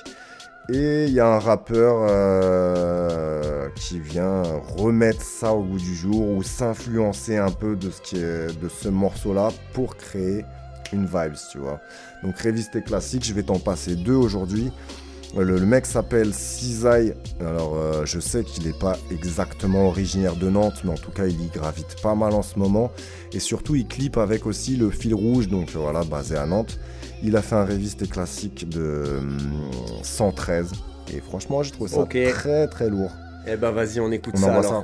[0.69, 4.43] Et il y a un rappeur euh, qui vient
[4.75, 10.43] remettre ça au goût du jour ou s'influencer un peu de ce, morceau-là pour créer
[10.91, 11.79] une vibes, tu vois.
[12.21, 14.71] Donc Révisté classique, je vais t'en passer deux aujourd'hui.
[15.37, 17.13] Le, mec s'appelle Cisaille.
[17.39, 21.27] Alors, euh, je sais qu'il n'est pas exactement originaire de Nantes, mais en tout cas,
[21.27, 22.91] il y gravite pas mal en ce moment.
[23.31, 26.77] Et surtout, il clip avec aussi le fil rouge, donc voilà, basé à Nantes.
[27.23, 29.39] Il a fait un révisté classique de hum,
[30.03, 30.71] 113.
[31.13, 33.11] Et franchement, je trouve ça très très lourd.
[33.47, 34.83] Eh ben vas-y, on écoute On ça alors.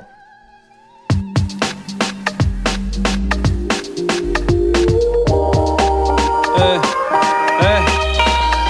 [6.56, 6.93] Eh,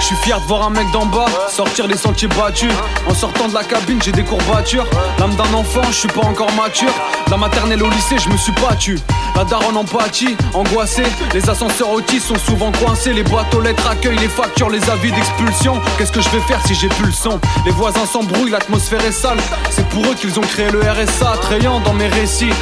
[0.07, 2.71] Je suis fier de voir un mec d'en bas sortir les sentiers battus.
[3.07, 4.85] En sortant de la cabine, j'ai des courbatures.
[5.17, 6.93] L'âme d'un enfant, je suis pas encore mature.
[7.31, 8.99] La maternelle au lycée, je me suis battu.
[9.35, 11.07] La daronne empathie, angoissée.
[11.33, 13.13] Les ascenseurs autistes sont souvent coincés.
[13.13, 15.81] Les boîtes aux lettres accueillent les factures, les avis d'expulsion.
[15.97, 19.11] Qu'est-ce que je vais faire si j'ai plus le son Les voisins s'embrouillent, l'atmosphère est
[19.11, 19.39] sale.
[19.71, 22.53] C'est pour eux qu'ils ont créé le RSA, attrayant dans mes récits.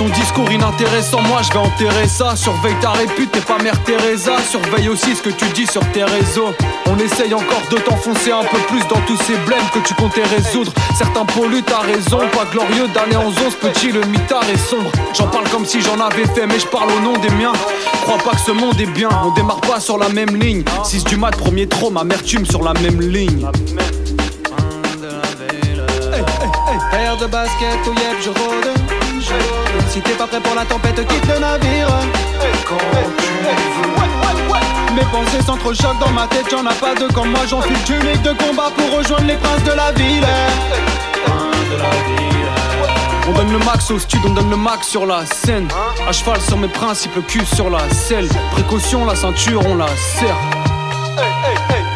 [0.00, 2.34] Ton discours inintéressant, moi je vais enterrer ça.
[2.34, 4.32] Surveille ta répute, t'es pas mère Teresa.
[4.50, 6.54] Surveille aussi ce que tu dis sur tes réseaux.
[6.86, 10.22] On essaye encore de t'enfoncer un peu plus dans tous ces blèmes que tu comptais
[10.22, 10.72] résoudre.
[10.96, 12.20] Certains polluent, t'as raison.
[12.32, 14.90] Pas glorieux d'aller en zone, ce petit, le mitard est sombre.
[15.12, 17.52] J'en parle comme si j'en avais fait, mais je parle au nom des miens.
[18.00, 20.64] Crois pas que ce monde est bien, on démarre pas sur la même ligne.
[20.82, 23.46] 6 du mat, premier trop, amertume sur la même ligne.
[26.90, 28.79] Paire de basket, au yep, je rôde.
[29.90, 31.88] Si t'es pas prêt pour la tempête, quitte le navire.
[34.94, 38.30] Mes pensées s'entrechoquent dans ma tête, y'en a pas deux comme moi, j'enfile tunique de
[38.34, 40.26] combat pour rejoindre les princes de la ville.
[43.28, 45.66] On donne le max au studio, on donne le max sur la scène.
[46.08, 48.28] À cheval sur mes principes, le cul sur la selle.
[48.52, 50.38] Précaution, la ceinture, on la serre.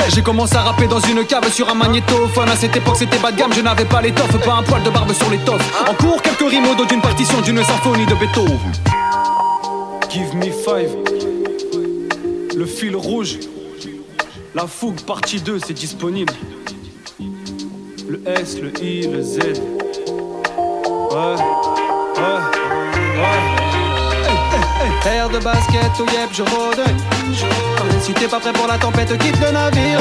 [0.08, 2.48] J'ai commencé à rapper dans une cave sur un magnétophone.
[2.48, 4.90] À cette époque, c'était bas de gamme, je n'avais pas l'étoffe, pas un poil de
[4.90, 5.88] barbe sur l'étoffe.
[5.88, 8.72] En cours, quelques rimes au dos d'une partition d'une symphonie de Beethoven.
[10.10, 10.94] Give me five.
[12.56, 13.38] Le fil rouge.
[14.54, 16.32] La fougue, partie 2, c'est disponible.
[18.08, 19.38] Le S, le I, le Z.
[19.38, 21.36] Ouais,
[22.16, 22.40] ouais,
[23.16, 23.40] ouais.
[25.02, 27.73] Paire de basket, au yep, je rôde.
[28.04, 29.98] Si t'es pas prêt pour la tempête, quitte le navire.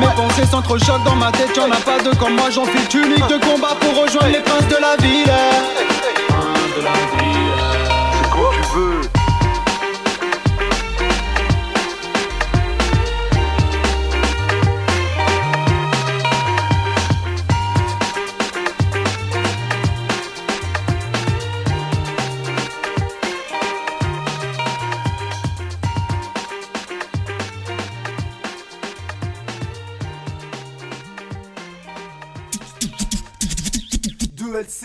[0.00, 3.36] Mes pensées s'entrechoquent dans ma tête, y'en a pas deux comme moi, j'enfile tunique de
[3.36, 5.30] combat pour rejoindre les princes de la ville.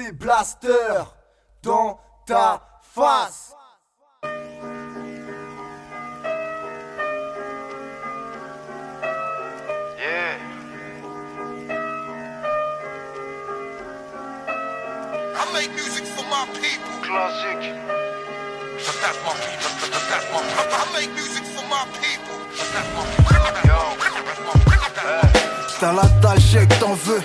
[0.01, 1.03] Deux LC Blaster
[1.63, 3.53] dans ta face.
[9.99, 10.37] Yeah.
[15.35, 17.01] I make music for my people.
[17.03, 17.59] Classic.
[18.73, 19.71] But that's my people.
[19.81, 20.73] But that's my people.
[20.73, 22.37] I make music for my people.
[22.57, 23.35] But that's my people.
[23.67, 23.79] Yo,
[24.23, 24.81] that's my people.
[25.79, 27.21] T'as la dalle, chèque, t'en veux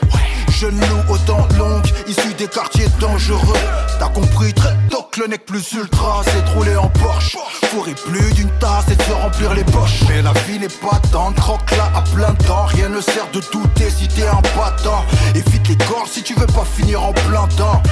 [0.58, 3.58] Jeune loup aux dents longues, issu des quartiers dangereux.
[3.98, 7.36] T'as compris, très toc, le nec plus ultra C'est de rouler en Porsche.
[7.64, 10.00] Fourrer plus d'une tasse et de se remplir les poches.
[10.08, 13.40] Mais la vie n'est pas tant croque là à plein temps Rien ne sert de
[13.52, 17.46] douter si t'es un battant Évite les corps si tu veux pas finir en plein
[17.58, 17.82] temps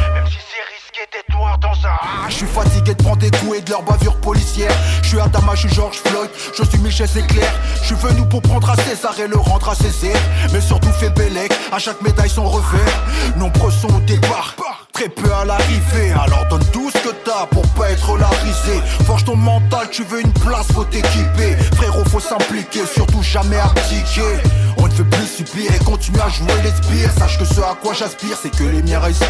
[1.87, 4.71] ah, je suis fatigué de prendre des coups et de leur bavure policière.
[5.03, 7.53] Je suis Adama, je suis George Floyd, je suis Michel, c'est clair.
[7.81, 10.21] Je suis venu pour prendre à César et le rendre à Césaire.
[10.53, 13.03] Mais surtout fait Bélec, à chaque médaille son revers.
[13.37, 14.57] Nombreux sont au départ,
[14.93, 16.13] très peu à l'arrivée.
[16.13, 18.81] Alors donne tout ce que t'as pour pas être larisé.
[19.07, 21.57] Forge ton mental, tu veux une place, faut t'équiper.
[21.77, 24.43] Frérot, faut s'impliquer, surtout jamais abdiquer.
[24.79, 27.11] On ne veut plus subir et continue à jouer les spires.
[27.19, 29.29] Sache que ce à quoi j'aspire, c'est que les miens respirent.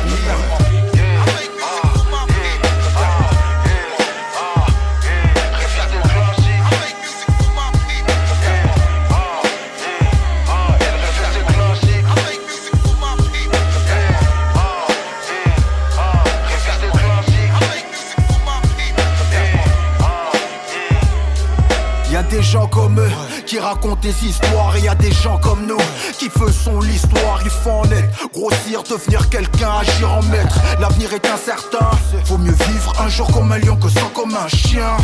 [23.46, 24.76] Qui racontent des histoires.
[24.76, 25.80] Et y a des gens comme nous
[26.18, 27.40] qui faisons l'histoire.
[27.44, 30.59] Il faut en être, grossir, devenir quelqu'un, agir en maître.
[30.80, 31.90] L'avenir est incertain.
[32.26, 34.96] Vaut mieux vivre un jour comme un lion que sans comme un chien.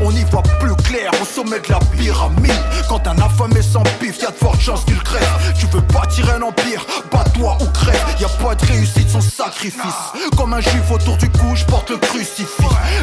[0.00, 2.52] On y voit plus clair au sommet de la pyramide.
[2.88, 5.54] Quand un affamé sans pif, y a de fortes chances qu'il crève.
[5.58, 8.04] Tu veux bâtir un empire, bats-toi ou crève.
[8.20, 10.12] Y a pas de réussite sans sacrifice.
[10.36, 12.46] Comme un juif autour du cou, je porte le crucifix.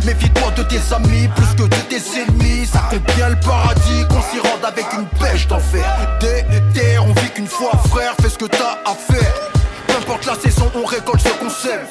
[0.05, 2.67] Méfie-toi de tes amis plus que de tes ennemis.
[2.71, 5.85] Ça compte bien le paradis qu'on s'y rende avec une pêche d'enfer.
[6.19, 9.33] Déter, on vit qu'une fois, frère, fais ce que t'as à faire.
[9.87, 11.85] Peu importe la saison, on récolte ce qu'on sème.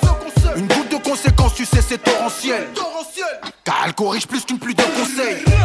[0.57, 2.68] Une goutte de conséquence, tu sais, c'est torrentiel.
[3.64, 5.63] Car elle corrige plus qu'une pluie de conseils.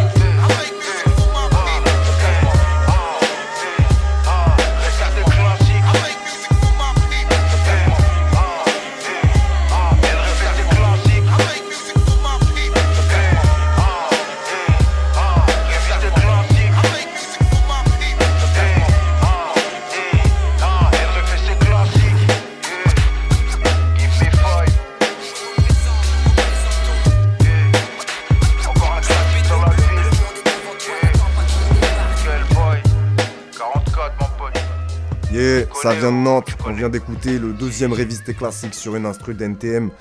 [35.82, 36.50] Ça vient de Nantes.
[36.66, 39.92] On vient d'écouter le deuxième révisité classique sur une instru d'NTM.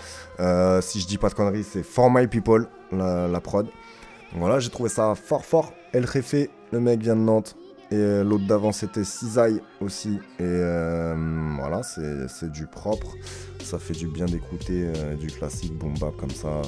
[0.40, 3.66] Euh, si je dis pas de conneries, c'est For My People, la, la prod.
[3.66, 5.72] Donc voilà, j'ai trouvé ça fort fort.
[5.92, 7.56] El Jefe, le mec vient de Nantes.
[7.90, 10.18] Et euh, l'autre d'avant, c'était Cisaille aussi.
[10.38, 11.14] Et euh,
[11.58, 13.14] voilà, c'est c'est du propre.
[13.62, 16.60] Ça fait du bien d'écouter euh, du classique boom bap comme ça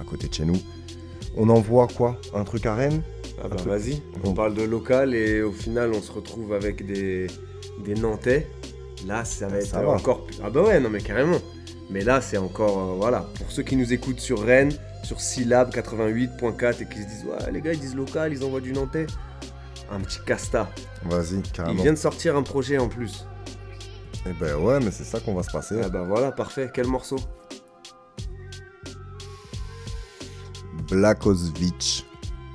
[0.00, 0.58] à côté de chez nous.
[1.36, 3.02] On envoie quoi Un truc à Rennes
[3.42, 7.28] Ah bah vas-y, on parle de local et au final on se retrouve avec des,
[7.84, 8.48] des Nantais.
[9.06, 9.90] Là ça va être Ça va.
[9.90, 10.36] encore plus...
[10.42, 11.38] Ah bah ouais, non mais carrément.
[11.90, 12.78] Mais là c'est encore...
[12.78, 14.72] euh, voilà, pour ceux qui nous écoutent sur Rennes,
[15.04, 18.60] sur Syllab 88.4 et qui se disent ouais les gars ils disent local, ils envoient
[18.60, 19.06] du Nantais.
[19.90, 20.68] Un petit casta.
[21.04, 21.82] Vas-y, Il carrément.
[21.82, 23.24] vient de sortir un projet en plus.
[24.26, 25.76] Et ben ouais, mais c'est ça qu'on va se passer.
[25.82, 26.68] Ah bah voilà, parfait.
[26.74, 27.16] Quel morceau?
[30.90, 32.06] Black Osvich.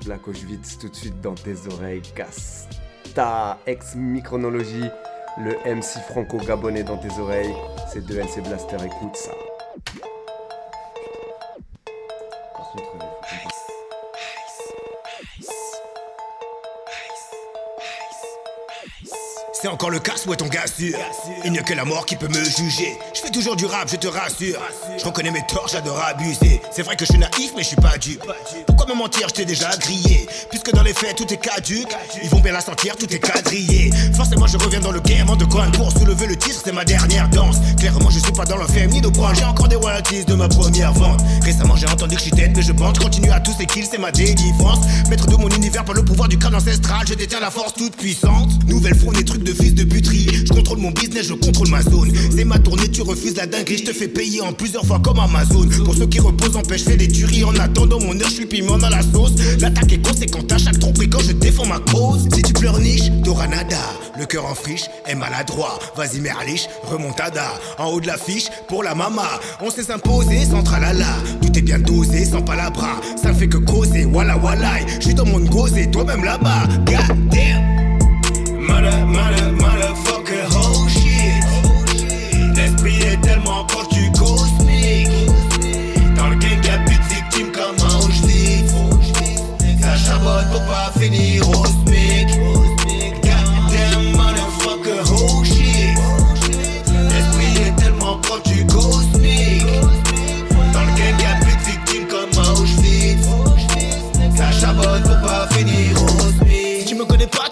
[0.06, 2.02] Black Auschwitz tout de suite dans tes oreilles.
[2.16, 4.90] Casta, ex-micronologie,
[5.38, 7.54] le MC franco-gabonais dans tes oreilles.
[7.92, 9.32] C'est de LC Blaster, écoute ça.
[19.64, 20.98] C'est encore le est ton gars sûr
[21.46, 22.98] Il n'y a que la mort qui peut me juger.
[23.14, 24.60] Je fais toujours du rap, je te rassure.
[24.98, 26.62] Je reconnais mes torts, j'adore abuser.
[26.70, 28.26] C'est vrai que je suis naïf, mais je suis pas dupe.
[28.68, 30.28] Pourquoi me mentir, je t'ai déjà grillé.
[30.50, 31.96] Puisque dans les faits, tout est caduque.
[32.22, 33.90] Ils vont bien la sentir, tout est quadrillé.
[34.14, 36.84] Forcément, je reviens dans le game en de coin pour soulever le titre, c'est ma
[36.84, 37.56] dernière danse.
[37.80, 39.34] Clairement, je suis pas dans l'enfer ni de point.
[39.34, 41.22] J'ai encore des royalties de ma première vente.
[41.42, 43.00] Récemment, j'ai entendu que je suis dead, mais je pense.
[43.00, 44.86] Continue à tous ces kills, c'est ma délivrance.
[45.10, 47.96] Maître de mon univers par le pouvoir du crâne ancestral, je détiens la force toute
[47.96, 48.50] puissante.
[48.68, 50.28] Nouvelle faune et trucs de fils de puterie.
[50.46, 52.12] Je contrôle mon business, je contrôle ma zone.
[52.36, 55.20] C'est ma tournée, tu refuses la dinguerie, je te fais payer en plusieurs fois comme
[55.20, 55.68] Amazon.
[55.84, 57.44] Pour ceux qui reposent je fais des tueries.
[57.44, 59.34] En attendant mon heure, je suis piment dans la sauce.
[59.60, 62.28] L'attaque est conséquente à chaque tromperie quand je défends ma cause.
[62.34, 63.78] Si tu pleures niche, t'auras nada.
[64.18, 65.80] Le cœur en friche est maladroit.
[65.96, 67.54] Vas-y, merliche, remontada.
[67.78, 69.28] En haut de l'affiche, pour la mama.
[69.62, 71.16] On sait s'imposer sans tralala.
[71.42, 73.02] Tout est bien dosé, sans palabra.
[73.22, 74.74] Ça ne fait que causer, walla walla.
[75.00, 76.64] Je suis dans mon gosé, toi-même là-bas.
[76.86, 77.83] God.
[78.74, 81.44] Mother, mother, motherfucker, oh shit.
[82.56, 85.10] L'esprit est tellement proche du cosmique.
[86.16, 88.74] Dans le game, y'a plus de victimes comme à Auschwitz.
[89.80, 91.83] Ça charbonne pour pas finir au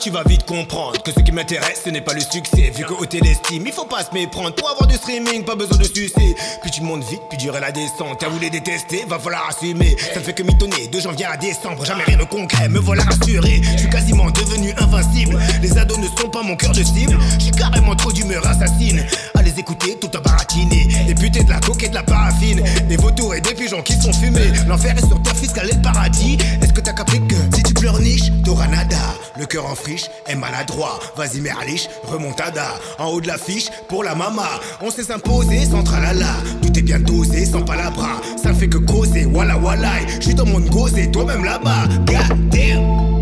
[0.01, 2.71] tu vas vite comprendre que ce qui m'intéresse, ce n'est pas le succès.
[2.75, 4.55] Vu que ôter l'estime, il faut pas se méprendre.
[4.55, 6.35] Pour avoir du streaming, pas besoin de sucer.
[6.63, 8.17] Puis tu montes vite, puis durer la descente.
[8.19, 9.95] T'as voulu détester, va falloir assumer.
[10.11, 11.85] Ça ne fait que mitonner de janvier à décembre.
[11.85, 13.61] Jamais rien de concret, me voilà rassuré.
[13.73, 15.37] Je suis quasiment devenu invincible.
[15.61, 17.15] Les ados ne sont pas mon cœur de cible.
[17.37, 19.05] Je suis carrément trop d'humeur assassine.
[19.35, 20.87] À les écouter, tout en baratiner.
[21.05, 22.63] Des putes de la coque et de la paraffine.
[22.89, 24.51] Des vautours et des pigeons qui sont fumés.
[24.67, 26.39] L'enfer est sur terre fiscale et le paradis.
[26.59, 28.97] Est-ce que t'as capté que si tu pleures niche, t'auras nada.
[29.37, 30.99] Le cœur en friche est maladroit.
[31.17, 32.67] Vas-y, merliche, remontada.
[32.99, 34.47] En haut de l'affiche, pour la mama.
[34.81, 36.35] On sait s'imposer sans tralala.
[36.61, 38.21] Tout est bien dosé, sans palabra.
[38.41, 39.91] Ça ne fait que causer, walla walla.
[40.19, 41.87] Je suis dans mon gosé, toi-même là-bas.
[42.05, 43.19] God damn.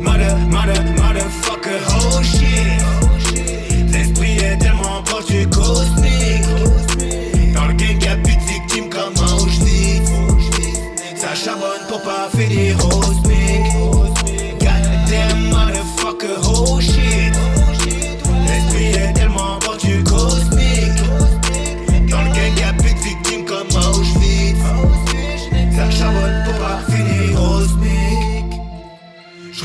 [0.00, 2.82] Mother, mother, motherfucker, oh shit.
[3.92, 6.42] L'esprit est tellement proche du cosmique.
[7.54, 10.10] Dans le gang, y'a plus de victimes comme à Auschwitz.
[11.16, 13.27] Ça charbonne pour pas finir au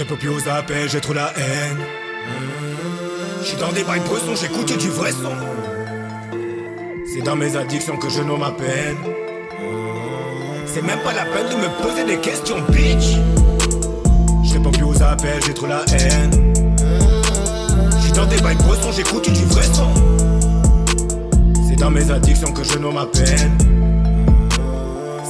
[0.02, 1.78] plus aux appels, j'ai trop la haine.
[3.42, 5.36] Je suis dans des bails poissons, j'écoute du vrai son.
[7.06, 8.98] C'est dans mes addictions que je nomme ma peine.
[10.66, 13.18] C'est même pas la peine de me poser des questions, bitch.
[14.44, 16.54] Je réponds plus aux appels, j'ai trop la haine.
[17.98, 19.94] Je suis dans des bails poissons, j'écoute du vrai son.
[21.68, 23.58] C'est dans mes addictions que je nomme ma peine.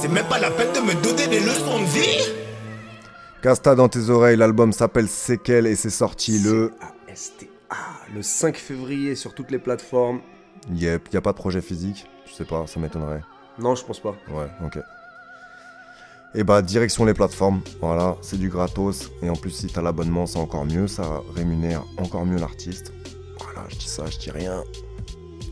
[0.00, 2.43] C'est même pas la peine de me donner des leçons de vie.
[3.44, 6.72] Casta dans tes oreilles, l'album s'appelle Sequel et c'est sorti le.
[6.78, 7.76] C-A-S-T-A.
[8.14, 10.22] Le 5 février sur toutes les plateformes.
[10.72, 12.06] Yep, y a pas de projet physique.
[12.24, 13.20] Je sais pas, ça m'étonnerait.
[13.58, 14.16] Non, je pense pas.
[14.30, 14.78] Ouais, ok.
[16.34, 17.60] Et bah, direction les plateformes.
[17.82, 19.10] Voilà, c'est du gratos.
[19.20, 20.88] Et en plus, si t'as l'abonnement, c'est encore mieux.
[20.88, 22.94] Ça rémunère encore mieux l'artiste.
[23.40, 24.64] Voilà, je dis ça, je dis rien.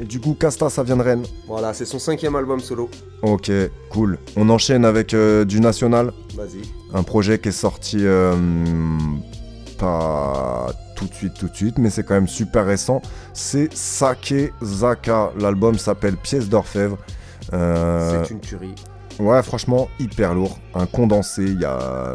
[0.02, 1.22] Et du coup, Casta, ça vient de Rennes.
[1.46, 2.90] Voilà, c'est son cinquième album solo.
[3.22, 3.52] Ok,
[3.88, 4.18] cool.
[4.36, 6.12] On enchaîne avec euh, du national.
[6.34, 6.62] Vas-y.
[6.92, 8.34] Un projet qui est sorti euh,
[9.78, 13.00] pas tout de suite, tout de suite, mais c'est quand même super récent.
[13.32, 15.30] C'est Sake Zaka.
[15.38, 16.98] L'album s'appelle Pièce d'orfèvre.
[17.52, 18.74] Euh, C'est une tuerie.
[19.20, 20.58] Ouais, franchement, hyper lourd.
[20.74, 22.12] Un condensé, il y a,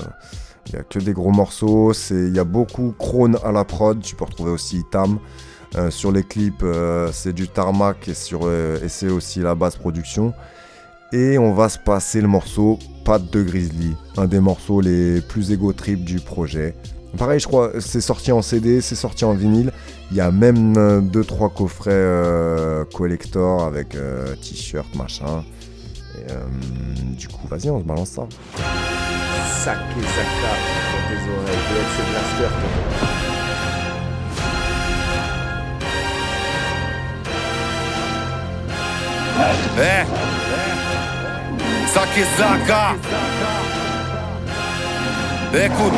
[0.68, 1.94] il y a que des gros morceaux.
[1.94, 4.02] C'est- Il y a beaucoup Krone à la prod.
[4.02, 5.20] Tu peux retrouver aussi Tam.
[5.76, 9.76] Euh, sur les clips, euh, c'est du tarmac et, euh, et c'est aussi la basse
[9.76, 10.34] production.
[11.14, 15.52] Et on va se passer le morceau Patte de Grizzly, un des morceaux les plus
[15.52, 16.76] égo trip du projet.
[17.18, 19.72] Pareil, je crois, c'est sorti en CD, c'est sorti en vinyle.
[20.12, 20.74] Il y a même
[21.10, 23.98] 2-3 coffrets collector avec
[24.42, 25.44] t-shirt, machin.
[26.18, 28.28] Et, du coup, vas-y, on se balance ça.
[29.64, 31.58] Zaka dans tes oreilles.
[32.12, 33.17] Blaster.
[39.80, 40.06] E?
[41.94, 42.96] Zaki zaka?
[45.54, 45.94] Dhe kur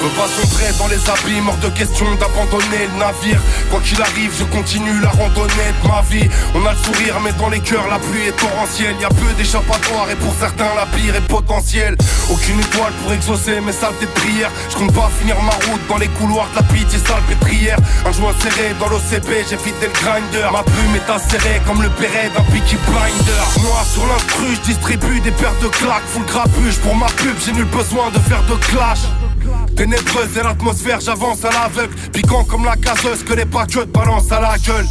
[0.00, 3.38] Je veux pas sombrer dans les abîmes, hors de question d'abandonner le navire.
[3.70, 6.26] Quoi qu'il arrive, je continue la randonnée de ma vie.
[6.54, 8.96] On a le sourire, mais dans les cœurs, la pluie est torrentielle.
[8.98, 11.98] Y a peu d'échappatoires, et pour certains, la pire est potentielle.
[12.30, 14.50] Aucune étoile pour exaucer mes saletés de prière.
[14.70, 17.76] Je compte pas finir ma route dans les couloirs de la pitié sale pétrière.
[18.06, 20.48] Un joint serré dans l'OCB, j'ai vidé le grinder.
[20.50, 23.44] Ma plume est acérée comme le béret d'un Peaky Blinder.
[23.60, 26.08] Moi, sur l'instru, je distribue des paires de claques.
[26.08, 29.04] Full grapuche pour ma pub, j'ai nul besoin de faire de clash.
[29.80, 31.94] Ténébreuse et l'atmosphère, j'avance à l'aveugle.
[32.12, 34.84] Piquant comme la gazeuse que les paqueux te balancent à la gueule.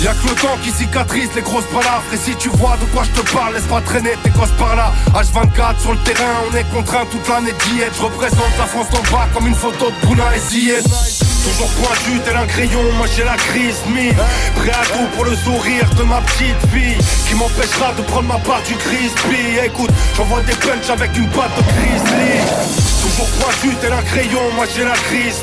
[0.00, 3.02] Y'a que le temps qui cicatrise les grosses palavres Et si tu vois de quoi
[3.04, 6.56] je te parle, laisse pas traîner tes gosses par là H24 sur le terrain, on
[6.56, 9.90] est contraint toute l'année d'y être Je représente la France d'en bas comme une photo
[9.90, 14.14] de Bruna et Toujours pointu tel un crayon, moi j'ai la crise mine
[14.54, 18.38] Prêt à tout pour le sourire de ma petite fille Qui m'empêchera de prendre ma
[18.38, 19.58] part du crispy.
[19.64, 22.38] Écoute, j'envoie des punchs avec une patte de grizzly.
[23.02, 25.42] Toujours pointu tel un crayon, moi j'ai la crise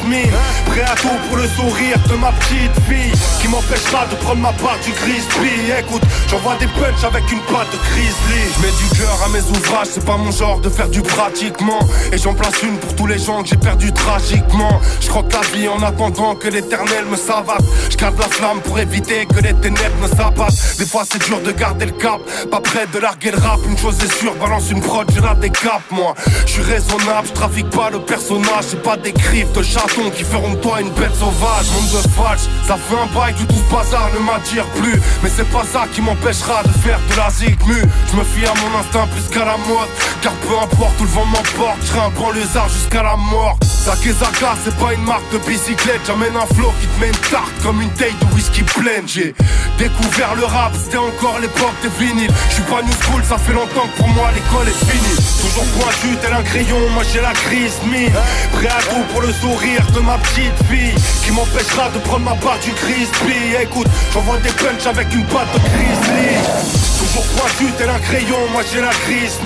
[0.68, 4.54] Prêt à tout pour le sourire de ma petite fille Qui m'empêchera de prendre ma
[4.54, 5.68] part du crispy.
[5.78, 8.42] Écoute, j'envoie des punchs avec une patte de grizzly.
[8.56, 11.80] Je mets du cœur à mes ouvrages, c'est pas mon genre de faire du pratiquement.
[12.14, 14.80] Et j'en place une pour tous les gens que j'ai perdu tragiquement.
[15.02, 17.64] Je croque la vie en attendant que l'éternel me savate.
[17.90, 20.78] Je garde la flamme pour éviter que les ténèbres me s'abattent.
[20.78, 22.20] Des fois c'est dur de garder le cap,
[22.52, 23.60] pas prêt de larguer le rap.
[23.68, 26.14] Une chose est sûre, balance une prod, j'ai la décape moi.
[26.46, 28.66] Je suis raisonnable, je trafique pas le personnage.
[28.70, 31.66] C'est pas des griffes de chatons qui feront de toi une bête sauvage.
[31.74, 35.00] Monde de falche, ça fait un bail que tout ce bazar ne m'attire plus.
[35.24, 38.54] Mais c'est pas ça qui m'empêchera de faire de la zigmu Je me fie à
[38.62, 39.90] mon instinct plus qu'à la mode.
[40.22, 43.58] Car peu importe où le vent m'emporte, je un banlieusard jusqu'à la mort.
[43.64, 45.38] Sakezaka c'est pas une marque de
[45.80, 49.08] bicyclette J'amène un flow qui te met une tarte comme une taille de whisky pleine
[49.08, 49.34] J'ai
[49.78, 52.32] découvert le rap, c'était encore l'époque des vinyles.
[52.50, 55.16] Je suis pas new school, ça fait longtemps que pour moi l'école est finie.
[55.42, 58.12] Toujours pointu tel un crayon, moi j'ai la crise mine.
[58.54, 62.36] Prêt à tout pour le sourire de ma petite fille Qui m'empêchera de prendre ma
[62.36, 63.56] part du crispy.
[63.62, 66.90] Écoute, j'envoie des punchs avec une patte de grizzly.
[67.00, 69.40] Toujours pointu tel un crayon, moi j'ai la crise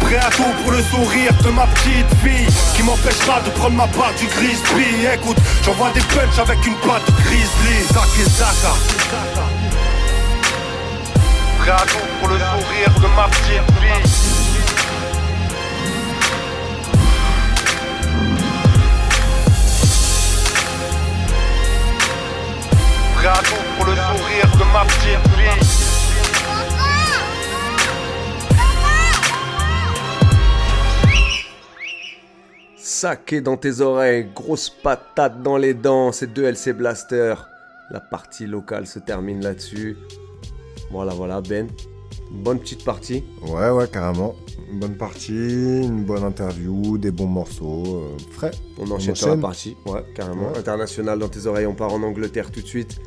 [0.00, 3.86] Prêt à tout pour le sourire de ma petite fille Qui m'empêchera de prendre ma
[3.88, 5.06] part du crispy.
[5.12, 7.84] Écoute, j'envoie des punchs avec une patte grizzly.
[7.92, 8.74] Sakezaka
[11.58, 14.10] Prêt à tout pour le sourire de ma petite fille.
[23.16, 24.84] Prêt à tout pour le sourire de ma
[33.04, 37.34] Saké dans tes oreilles, grosse patate dans les dents, c'est deux LC Blaster.
[37.90, 39.98] La partie locale se termine là-dessus.
[40.90, 41.68] Voilà, voilà, Ben.
[42.30, 43.22] Une bonne petite partie.
[43.46, 44.34] Ouais, ouais, carrément.
[44.72, 48.52] Une bonne partie, une bonne interview, des bons morceaux, euh, frais.
[48.78, 50.56] On enchaîne sur la partie, ouais, carrément.
[50.56, 53.02] International dans tes oreilles, on part en Angleterre tout de suite.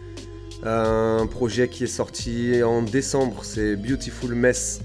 [0.61, 4.79] Un projet qui est sorti en décembre, c'est Beautiful Mess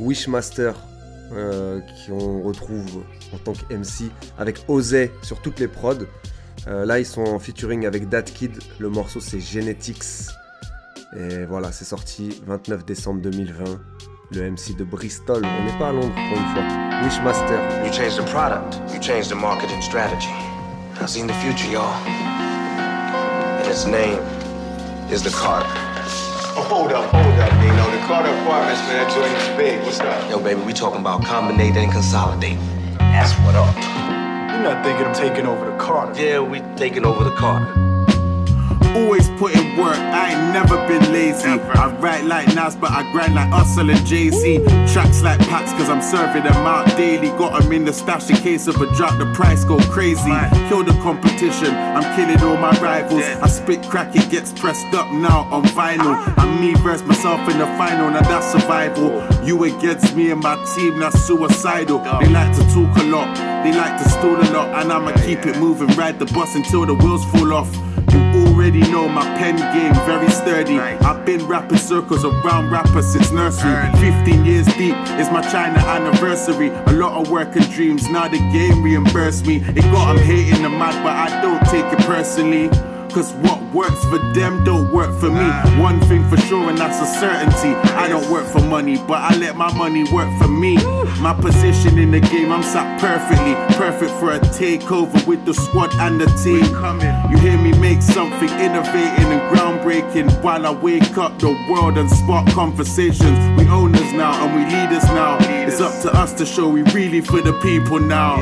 [0.00, 0.74] Wishmaster,
[1.32, 3.04] euh, qu'on retrouve
[3.34, 6.06] en tant que MC avec Ozay sur toutes les prods.
[6.66, 8.58] Euh, là, ils sont en featuring avec Dat Kid.
[8.78, 10.28] Le morceau, c'est Genetics.
[11.16, 13.64] Et voilà, c'est sorti 29 décembre 2020.
[14.32, 15.42] Le MC de Bristol.
[15.44, 16.88] On n'est pas à Londres pour une fois.
[17.02, 17.58] Wishmaster.
[17.84, 20.28] You change the product, you change the marketing strategy.
[21.00, 21.94] I seen the future, y'all.
[23.58, 24.18] And its name
[25.10, 25.87] is the Carter.
[26.60, 27.88] Oh, hold up, hold up, Nino.
[27.88, 29.80] The Carter Apartments, man, that joint is big.
[29.84, 30.28] What's up?
[30.28, 32.58] Yo, baby, we talking about combinate and consolidate.
[32.98, 33.72] That's what up.
[33.76, 36.20] You're not thinking of taking over the Carter.
[36.20, 37.72] Yeah, we taking over the Carter.
[38.98, 41.46] Always put in work, I ain't never been lazy.
[41.46, 44.58] I write like Nas, but I grind like Hustle and Jay Z.
[44.92, 47.28] Tracks like packs, cause I'm serving them out daily.
[47.38, 50.34] Got them in the stash in case of a drop, the price go crazy.
[50.68, 53.22] Kill the competition, I'm killing all my rivals.
[53.22, 56.16] I spit crack, it gets pressed up now on vinyl.
[56.36, 59.22] I'm me versus myself in the final, now that's survival.
[59.46, 62.00] You against me and my team, that's suicidal.
[62.20, 65.46] They like to talk a lot, they like to stall a lot, and I'ma keep
[65.46, 67.87] it moving, ride the bus until the wheels fall off.
[68.58, 70.80] Already know my pen game, very sturdy.
[70.80, 73.72] I've been rapping circles around rappers since nursery.
[74.00, 76.70] 15 years deep, it's my China anniversary.
[76.70, 79.58] A lot of work and dreams, now the game reimbursed me.
[79.58, 82.68] It got them hating the mad, but I don't take it personally.
[83.12, 85.48] Cause what works for them don't work for me.
[85.80, 87.74] One thing for sure, and that's a certainty.
[87.96, 90.76] I don't work for money, but I let my money work for me.
[91.20, 93.54] My position in the game, I'm sat perfectly.
[93.76, 96.64] Perfect for a takeover with the squad and the team.
[97.30, 102.10] You hear me make something innovating and groundbreaking while I wake up the world and
[102.10, 103.58] spark conversations.
[103.58, 105.38] We owners now and we leaders now.
[105.40, 108.36] It's up to us to show we really for the people now.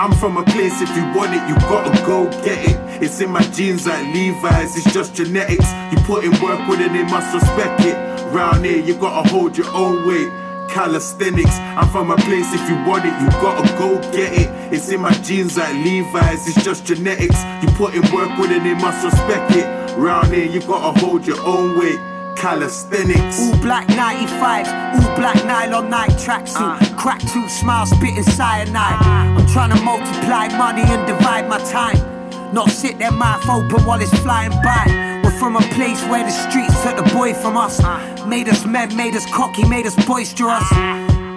[0.00, 2.85] I'm from a place, if you want it, you gotta go get it.
[3.00, 5.70] It's in my genes like Levi's, it's just genetics.
[5.92, 7.94] You put in work with it, they must respect it.
[8.32, 10.28] Round here, you gotta hold your own weight.
[10.70, 14.72] Calisthenics, I'm from a place, if you want it, you gotta go get it.
[14.72, 17.42] It's in my genes like Levi's, it's just genetics.
[17.62, 19.96] You put in work with it, they must respect it.
[19.96, 21.98] Round here, you gotta hold your own weight.
[22.36, 23.40] Calisthenics.
[23.40, 26.56] All black 95s, all black nylon night tracksuit.
[26.56, 26.94] Ah.
[26.98, 29.00] Crack tooth smile, spitting cyanide.
[29.02, 32.15] I'm trying to multiply money and divide my time.
[32.52, 35.20] Not sit their mouth open while it's flying by.
[35.22, 37.80] We're from a place where the streets took the boy from us.
[38.26, 40.68] Made us men, made us cocky, made us boisterous.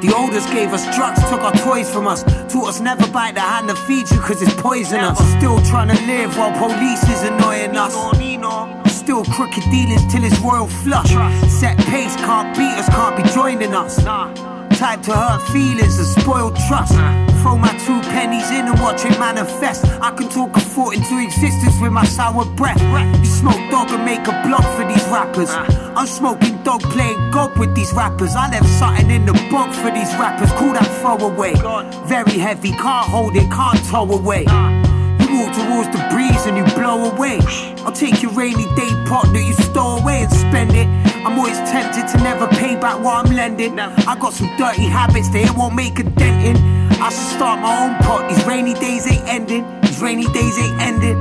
[0.01, 2.23] The oldest gave us drugs, took our toys from us.
[2.51, 5.17] Taught us never bite the hand that feeds you cause it's poisonous.
[5.37, 7.93] Still trying to live while police is annoying us.
[8.93, 11.09] Still crooked dealings till it's royal flush.
[11.49, 13.99] Set pace, can't beat us, can't be joining us.
[14.79, 16.93] Type to hurt feelings and spoil trust.
[17.43, 19.83] Throw my two pennies in and watch it manifest.
[19.99, 22.79] I can talk a thought into existence with my sour breath.
[23.19, 25.49] You smoke dog and make a blog for these rappers.
[25.51, 28.37] I'm smoking dog playing God with these rappers.
[28.37, 30.49] I left something in the bog for these rappers.
[30.53, 31.55] Call that throwaway.
[32.07, 34.43] Very heavy, can't hold it, can't tow away.
[35.19, 37.41] You walk towards the breeze and you blow away.
[37.83, 41.08] I'll take your rainy day pot that you store away and spend it.
[41.25, 43.77] I'm always tempted to never pay back what I'm lending.
[43.79, 46.57] I got some dirty habits that it won't make a dent in.
[47.01, 48.29] I should start my own pot.
[48.29, 49.63] These rainy days ain't ending.
[49.81, 51.17] These rainy days ain't ending.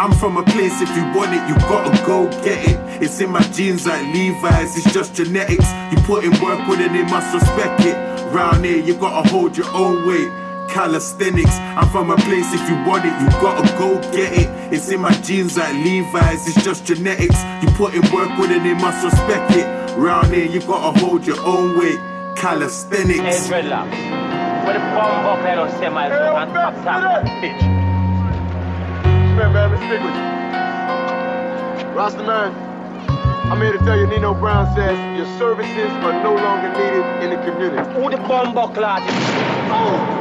[0.00, 3.02] I'm from a place, if you want it, you gotta go get it.
[3.02, 5.70] It's in my genes like Levi's, it's just genetics.
[5.92, 7.94] You put in work with it, they must respect it.
[8.32, 10.39] Round here, you gotta hold your own weight.
[10.70, 14.72] Calisthenics, I'm from a place, if you want it, you gotta go get it.
[14.72, 17.42] It's in my genes like Levi's, it's just genetics.
[17.60, 19.66] You put in work with it, they must respect it.
[19.98, 21.98] Round here, you gotta hold your own weight.
[22.36, 23.48] Calisthenics.
[23.48, 23.90] Hey, dreadlock.
[24.64, 27.60] Where the bomb up here on semi and top top bitch.
[29.36, 30.22] Man, man, let's stick with you.
[31.96, 32.54] Rasta man,
[33.50, 37.30] I'm here to tell you Nino Brown says your services are no longer needed in
[37.30, 37.92] the community.
[37.94, 38.98] Who the bomb buckler?
[39.72, 40.19] Oh,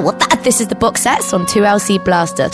[0.00, 0.42] what that?
[0.42, 2.50] This is the box sets on 2LC Blaster.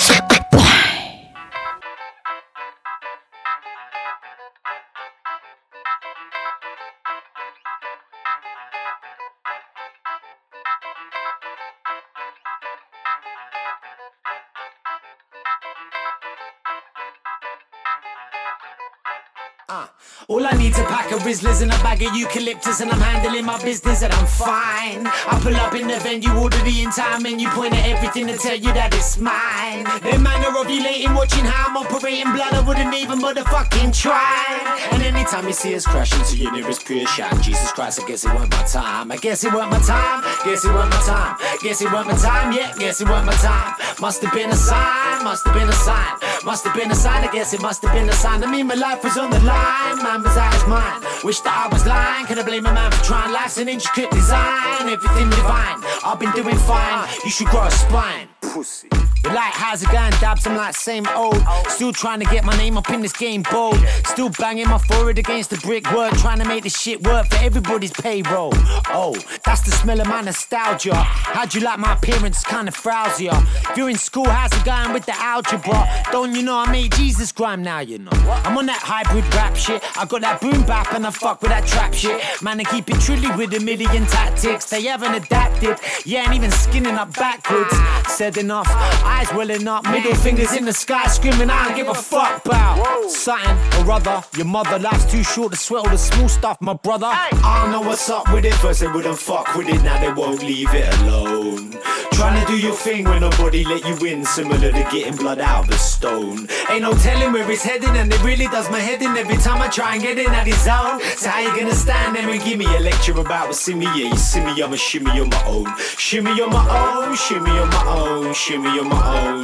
[20.46, 23.46] All I need's a pack of Rizzlers and a bag of eucalyptus and I'm handling
[23.46, 25.04] my business and I'm fine.
[25.04, 28.54] I pull up in the venue, order the entire menu, point at everything to tell
[28.54, 29.82] you that it's mine.
[30.06, 34.86] The manner of you lating, watching how I'm operating blood, I wouldn't even motherfucking try.
[34.92, 38.24] And anytime you see us crashing to your nearest pure shot, Jesus Christ, I guess
[38.24, 39.10] it weren't my time.
[39.10, 40.22] I guess it weren't my time.
[40.44, 41.36] Guess it weren't my time.
[41.60, 42.52] Guess it weren't my time.
[42.52, 43.74] Yeah, guess it weren't my time.
[44.00, 45.24] Must have been a sign.
[45.24, 46.14] Must have been a sign.
[46.44, 47.24] Must have been a sign.
[47.24, 48.42] I guess it must have been a sign.
[48.42, 50.02] I mean, my life was on the line.
[50.02, 51.00] Mine was out as mine.
[51.24, 52.26] Wish that I was lying.
[52.26, 53.32] Could I blame a man for trying?
[53.32, 54.88] Life's an intricate design.
[54.88, 55.82] Everything divine.
[56.04, 57.08] I've been doing fine.
[57.24, 58.28] You should grow a spine.
[58.40, 58.88] Pussy.
[59.26, 60.12] You like, how's it going?
[60.20, 61.42] Dabs, I'm like, same old.
[61.66, 63.76] Still trying to get my name up in this game bold.
[64.04, 66.12] Still banging my forehead against the brick work.
[66.18, 68.52] Trying to make this shit work for everybody's payroll.
[68.88, 70.94] Oh, that's the smell of my nostalgia.
[70.94, 72.44] How'd you like my appearance?
[72.44, 73.36] Kinda frowsier.
[73.68, 76.04] If you're in school, how's it going with the algebra?
[76.12, 78.12] Don't you know I made Jesus grime now, you know?
[78.44, 79.82] I'm on that hybrid rap shit.
[79.98, 82.22] I got that boom bap and I fuck with that trap shit.
[82.42, 84.70] Man, I keep it truly with a million tactics.
[84.70, 85.78] They haven't adapted.
[86.04, 87.74] Yeah, and even skinning up backwards.
[88.06, 88.68] Said enough.
[89.16, 93.10] Eyes welling up, middle fingers in the sky, screaming, I don't give a fuck about
[93.10, 94.22] something or other.
[94.36, 97.06] Your mother life's too short to sweat all the small stuff, my brother.
[97.06, 98.52] I don't know what's up with it.
[98.54, 101.72] First they wouldn't fuck with it, now they won't leave it alone.
[102.12, 105.64] Trying to do your thing when nobody let you in, similar to getting blood out
[105.64, 106.48] of a stone.
[106.70, 109.60] Ain't no telling where it's heading, and it really does my head in every time
[109.60, 111.00] I try and get in at his zone.
[111.16, 113.86] So how you gonna stand there and give me a lecture about what's in me?
[113.86, 115.66] Yeah, you see me, I'm a shimmy on my own.
[115.98, 118.95] Shimmy on my own, shimmy on my own, shimmy on my own,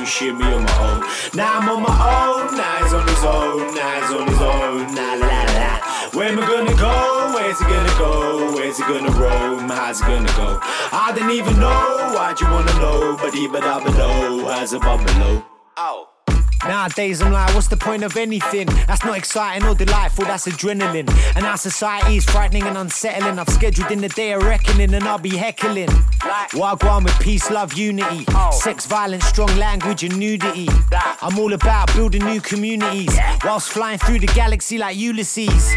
[0.06, 1.00] shimmy on my own.
[1.34, 4.94] Now I'm on my own, now he's on his own, now he's on his own,
[4.94, 5.72] nah la la la.
[6.12, 7.32] Where am I gonna go?
[7.34, 8.52] Where's he gonna go?
[8.54, 9.68] Where's he gonna roam?
[9.68, 10.58] How's it gonna go?
[10.92, 15.44] I didn't even know why'd you wanna know, but even I below, how's above below?
[15.76, 16.11] Oh.
[16.64, 18.66] Nowadays I'm like, what's the point of anything?
[18.86, 21.10] That's not exciting or delightful, that's adrenaline.
[21.36, 23.38] And our society is frightening and unsettling.
[23.38, 25.88] I've scheduled in the day of reckoning and I'll be heckling.
[26.52, 28.24] Wagwan with peace, love, unity.
[28.28, 28.50] Oh.
[28.52, 30.68] Sex, violence, strong language and nudity.
[31.20, 35.72] I'm all about building new communities whilst flying through the galaxy like Ulysses.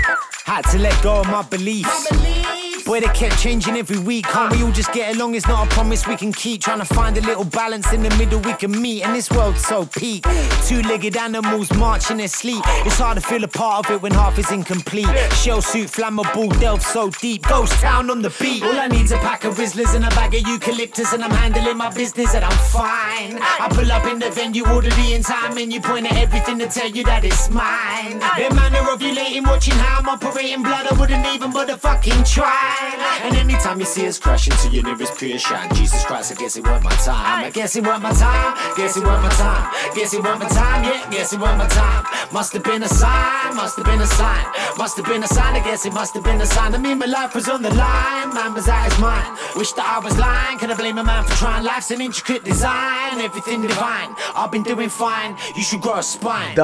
[0.45, 2.64] Had to let go of my beliefs.
[2.85, 4.25] Boy, they kept changing every week.
[4.27, 5.33] Can't we all just get along?
[5.33, 6.61] It's not a promise we can keep.
[6.61, 9.03] Trying to find a little balance in the middle we can meet.
[9.03, 10.23] And this world's so peak.
[10.67, 12.61] Two legged animals march in their sleep.
[12.85, 15.09] It's hard to feel a part of it when half is incomplete.
[15.33, 17.47] Shell suit, flammable, delve so deep.
[17.47, 18.61] Ghost town on the beat.
[18.61, 21.11] All I need's a pack of Rizzlers and a bag of eucalyptus.
[21.11, 23.39] And I'm handling my business and I'm fine.
[23.41, 26.89] I pull up in the venue, order the entire menu, point at everything to tell
[26.89, 28.19] you that it's mine.
[28.19, 32.74] The manner of you lating, watching how I'm operating blood, I wouldn't even motherfucking try.
[33.23, 36.55] And anytime you see us crashing to your nearest pure shine, Jesus Christ, I guess
[36.57, 37.45] it weren't my time.
[37.45, 38.55] I guess it weren't my time.
[38.77, 39.95] Guess it weren't my time.
[39.95, 40.83] Guess it weren't my time.
[40.83, 42.05] Yeah, guess it weren't my time.
[42.31, 43.55] Must have been a sign.
[43.55, 44.45] Must have been a sign.
[44.77, 45.55] Must have been a sign.
[45.55, 46.75] I guess it must have been a sign.
[46.75, 48.33] I mean, my life was on the line.
[48.33, 49.37] Man was out his mind.
[49.55, 50.59] Wish that I was lying.
[50.59, 51.63] Could I blame a man for trying?
[51.63, 53.21] Life's an intricate design.
[53.21, 54.13] Everything divine.
[54.35, 55.35] I've been doing fine.
[55.55, 56.55] You should grow a spine.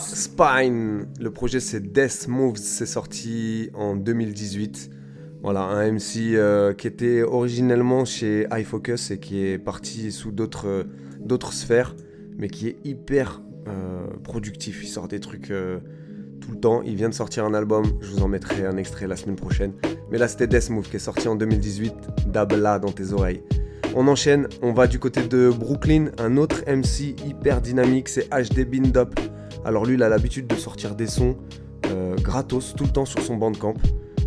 [0.00, 1.08] Spine.
[1.18, 4.90] Le projet c'est Death Moves, c'est sorti en 2018.
[5.40, 10.66] Voilà, un MC euh, qui était originellement chez iFocus et qui est parti sous d'autres
[10.66, 11.94] euh, sphères,
[12.36, 14.80] mais qui est hyper euh, productif.
[14.82, 15.52] Il sort des trucs
[16.40, 16.82] tout le temps.
[16.82, 19.74] Il vient de sortir un album, je vous en mettrai un extrait la semaine prochaine.
[20.10, 21.94] Mais là, c'était Death Move qui est sorti en 2018.
[22.26, 23.42] Dabla dans tes oreilles.
[23.94, 26.06] On enchaîne, on va du côté de Brooklyn.
[26.18, 29.14] Un autre MC hyper dynamique, c'est HD Bindop.
[29.64, 31.36] Alors lui, il a l'habitude de sortir des sons
[32.22, 33.74] gratos tout le temps sur son bandcamp.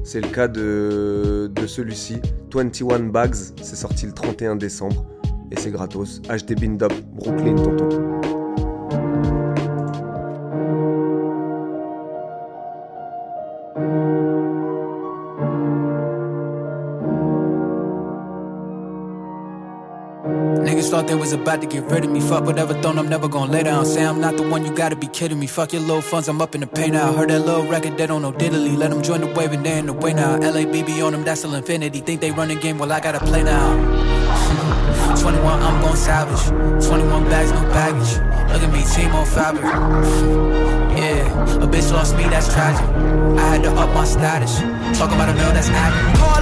[0.03, 2.19] C'est le cas de, celui-ci,
[2.53, 5.05] 21 Bags, c'est sorti le 31 décembre
[5.51, 6.21] et c'est gratos.
[6.23, 8.40] HD Bindop, Brooklyn, tonton.
[21.21, 22.19] Was about to get rid of me.
[22.19, 23.85] Fuck whatever, thought I'm never gonna lay down.
[23.85, 25.45] Say I'm not the one, you gotta be kidding me.
[25.45, 27.13] Fuck your little funds, I'm up in the pay now.
[27.13, 28.75] Heard that little record, they don't know diddly.
[28.75, 30.39] Let them join the wave and they in the way now.
[30.39, 31.99] LABB on them, that's still infinity.
[31.99, 33.67] Think they run the game, well, I gotta play now.
[35.21, 36.43] 21, I'm gon' savage.
[36.87, 38.13] 21 bags, no baggage.
[38.51, 39.65] Look at me, team on fabric.
[40.97, 42.83] Yeah, a bitch lost me, that's tragic.
[43.37, 44.59] I had to up my status.
[44.97, 46.40] Talk about a meal that's accurate.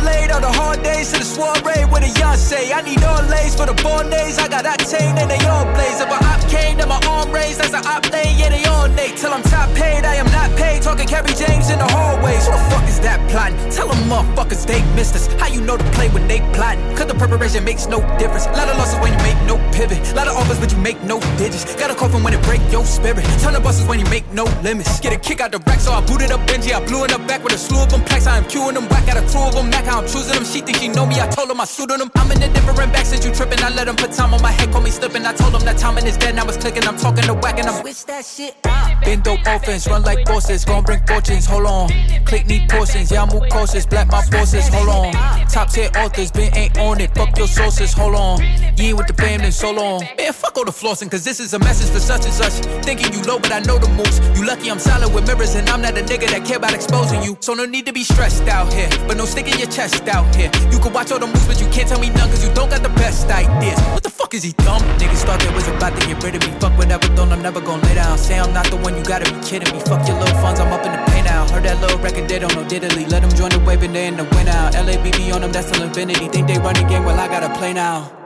[0.50, 2.74] The hard days to the soiree with a Yonsei.
[2.74, 4.40] I need all lays for the born days.
[4.40, 6.02] I got octane and they all blaze.
[6.02, 7.62] If a op came, then my arm raised.
[7.62, 9.16] that's an op lane, yeah, they all Nate.
[9.16, 10.82] Till I'm top paid, I am not paid.
[10.82, 12.48] Talking Kerry James in the hallways.
[12.48, 13.62] Who the fuck is that plotting?
[13.70, 15.28] Tell them motherfuckers they missed us.
[15.38, 16.82] How you know to play when they plotting?
[16.98, 18.50] Cause the preparation makes no difference.
[18.50, 20.02] A Lot of losses when you make no pivot.
[20.02, 21.76] A Lot of offers, but you make no digits.
[21.76, 23.22] Got a coffin when it break your spirit.
[23.46, 25.00] Turn the buses when you make no limits.
[25.00, 26.74] Get a kick out the rack, so I booted up Benji.
[26.74, 28.26] I blew in the back with a slew of them packs.
[28.26, 29.70] I am queuing them back, got a two of them.
[29.90, 30.52] How I'm choosing them.
[30.52, 31.20] She think she know me.
[31.20, 32.10] I told them I suited them.
[32.16, 33.60] I'm in a different back since you tripping.
[33.62, 35.26] I let them put time on my head, call me slipping.
[35.26, 36.36] I told them that timing is dead.
[36.36, 36.88] Now it's clicking.
[36.88, 38.56] I'm talking to whack and I'm switch that shit.
[39.04, 41.90] Been dope offense, run like bosses, gon' bring fortunes, hold on.
[42.26, 45.14] Click need portions, yeah, I move courses, black my forces, hold on.
[45.48, 48.42] Top tier authors, been ain't on it, fuck your sources, hold on.
[48.78, 50.02] You ain't with the fam in so long.
[50.18, 52.54] Man, fuck all the flossing, cause this is a message for such and such.
[52.84, 54.20] Thinking you low, but I know the moves.
[54.38, 57.24] You lucky I'm solid with mirrors, and I'm not a nigga that care about exposing
[57.24, 57.38] you.
[57.40, 60.29] So no need to be stressed out here, but no sticking your chest out
[60.72, 62.70] You can watch all the moves, but you can't tell me none, cause you don't
[62.70, 63.80] got the best ideas.
[63.92, 64.82] What the fuck is he dumb?
[65.00, 66.52] Niggas thought they was about to get rid of me.
[66.60, 68.18] Fuck whatever, thought I'm never gonna lay down.
[68.18, 69.80] Say I'm not the one, you gotta be kidding me.
[69.82, 71.48] Fuck your little funds, I'm up in the pay now.
[71.52, 73.10] Heard that little record, they don't know diddly.
[73.10, 74.70] Let them join the wave and they in the win now.
[74.72, 76.28] LABB on them, that's till infinity.
[76.28, 78.19] Think they run the game, well, I gotta play now.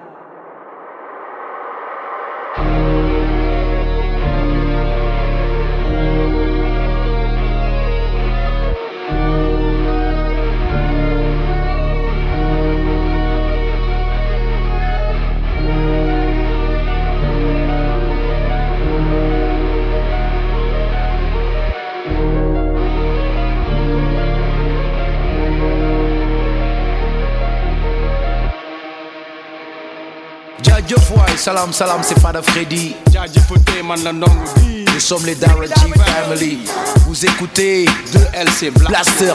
[30.87, 32.95] Jaajëf waay salam salam c'est Fada Freddy.
[33.11, 36.59] Jaajëfatee man la ndongo bi nous sommes les Dara G Family.
[37.07, 39.33] Vous écoutez 2LC Blaster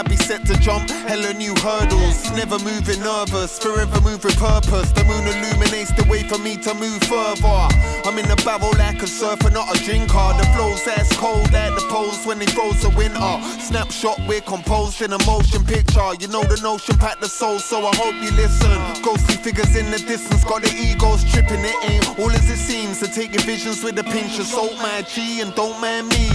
[0.00, 0.88] I be set to jump,
[1.20, 2.30] hella new hurdles.
[2.32, 4.92] Never moving nervous, forever moving purpose.
[4.92, 7.68] The moon illuminates the way for me to move further.
[8.04, 10.30] I'm in the barrel like a surfer, not a drinker.
[10.38, 13.34] The flow's as cold at the poles when they froze the winter.
[13.60, 16.14] Snapshot, we're composed in a motion picture.
[16.20, 18.76] You know the notion, pack the soul, so I hope you listen.
[19.02, 21.64] Ghostly figures in the distance, got the egos tripping.
[21.64, 23.00] It ain't all as it seems.
[23.00, 26.28] To take your visions with a pinch of salt, my G, and don't mind me.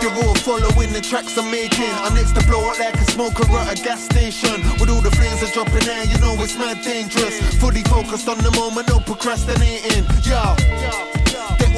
[0.00, 1.90] You're all following the tracks I'm making.
[2.04, 4.62] I'm next to blow up like a smoker at a gas station.
[4.80, 7.38] With all the flames are dropping there, you know it's mad dangerous.
[7.58, 10.04] Fully focused on the moment, no procrastinating.
[10.22, 10.54] Yo.
[10.56, 11.17] They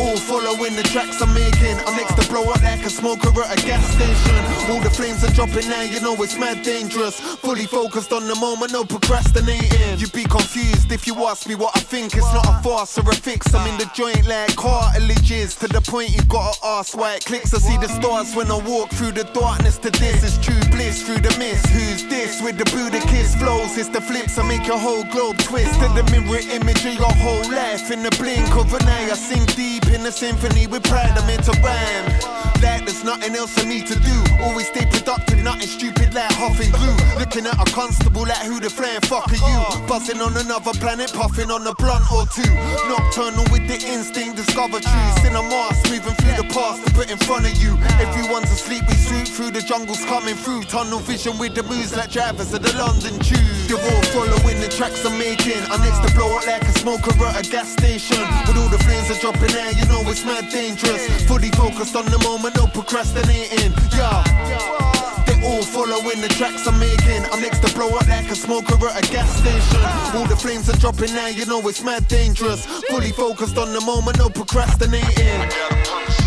[0.01, 1.76] all following the tracks I'm making.
[1.86, 4.40] I'm next to blow up like a smoker at a gas station.
[4.72, 7.20] All the flames are dropping now, you know it's mad dangerous.
[7.20, 9.98] Fully focused on the moment, no procrastinating.
[9.98, 12.16] You'd be confused if you ask me what I think.
[12.16, 13.55] It's not a farce or a fix.
[13.55, 15.55] I'm in the joint like cartilages.
[15.57, 17.53] To the point you gotta ask why it clicks.
[17.53, 20.24] I see the stars when I walk through the darkness to this.
[20.24, 21.66] It's true bliss through the mist.
[21.66, 22.40] Who's this?
[22.42, 23.76] With the Buddha kiss flows.
[23.76, 24.38] It's the flips.
[24.38, 25.74] I make your whole globe twist.
[25.80, 27.90] To the mirror image of your whole life.
[27.90, 31.16] In the blink of an eye, I sink deep in the symphony with pride.
[31.16, 32.41] I'm into rhyme.
[32.62, 34.16] Like there's nothing else I need to do.
[34.41, 36.97] Always stay productive, nothing stupid like huffing glue.
[37.18, 39.88] Looking at a constable like who the flying fuck are you?
[39.88, 42.53] Buzzing on another planet, puffing on a blunt or two.
[42.88, 45.22] Nocturnal with the instinct, discover truths.
[45.22, 47.76] Cinema, moving through the past to put in front of you.
[47.97, 50.64] Everyone's asleep, we swoop through the jungles coming through.
[50.64, 53.41] Tunnel vision with the moves like drivers of the London Tube.
[53.68, 55.64] You're all following the tracks I'm making.
[55.72, 58.20] I'm next to blow up like a smoker at a gas station.
[58.45, 61.07] With all the flames are dropping there, you know it's mad dangerous.
[61.27, 63.73] Fully focused on the moment, no procrastinating.
[63.93, 65.25] Yeah.
[65.27, 67.25] They all following the tracks I'm making.
[67.33, 70.18] I'm next to blow up like a smoker at a gas station.
[70.18, 72.64] All the flames are dropping now, you know it's mad dangerous.
[72.89, 76.20] Fully focused on the moment, no procrastinating.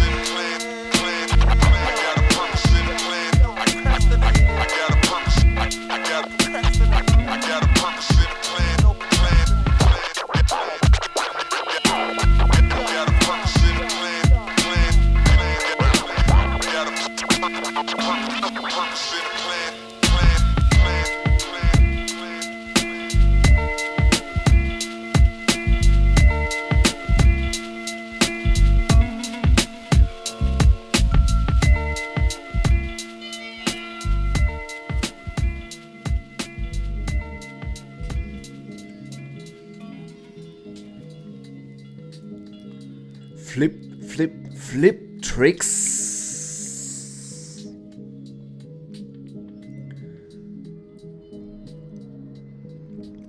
[44.74, 45.64] Flip, tricks.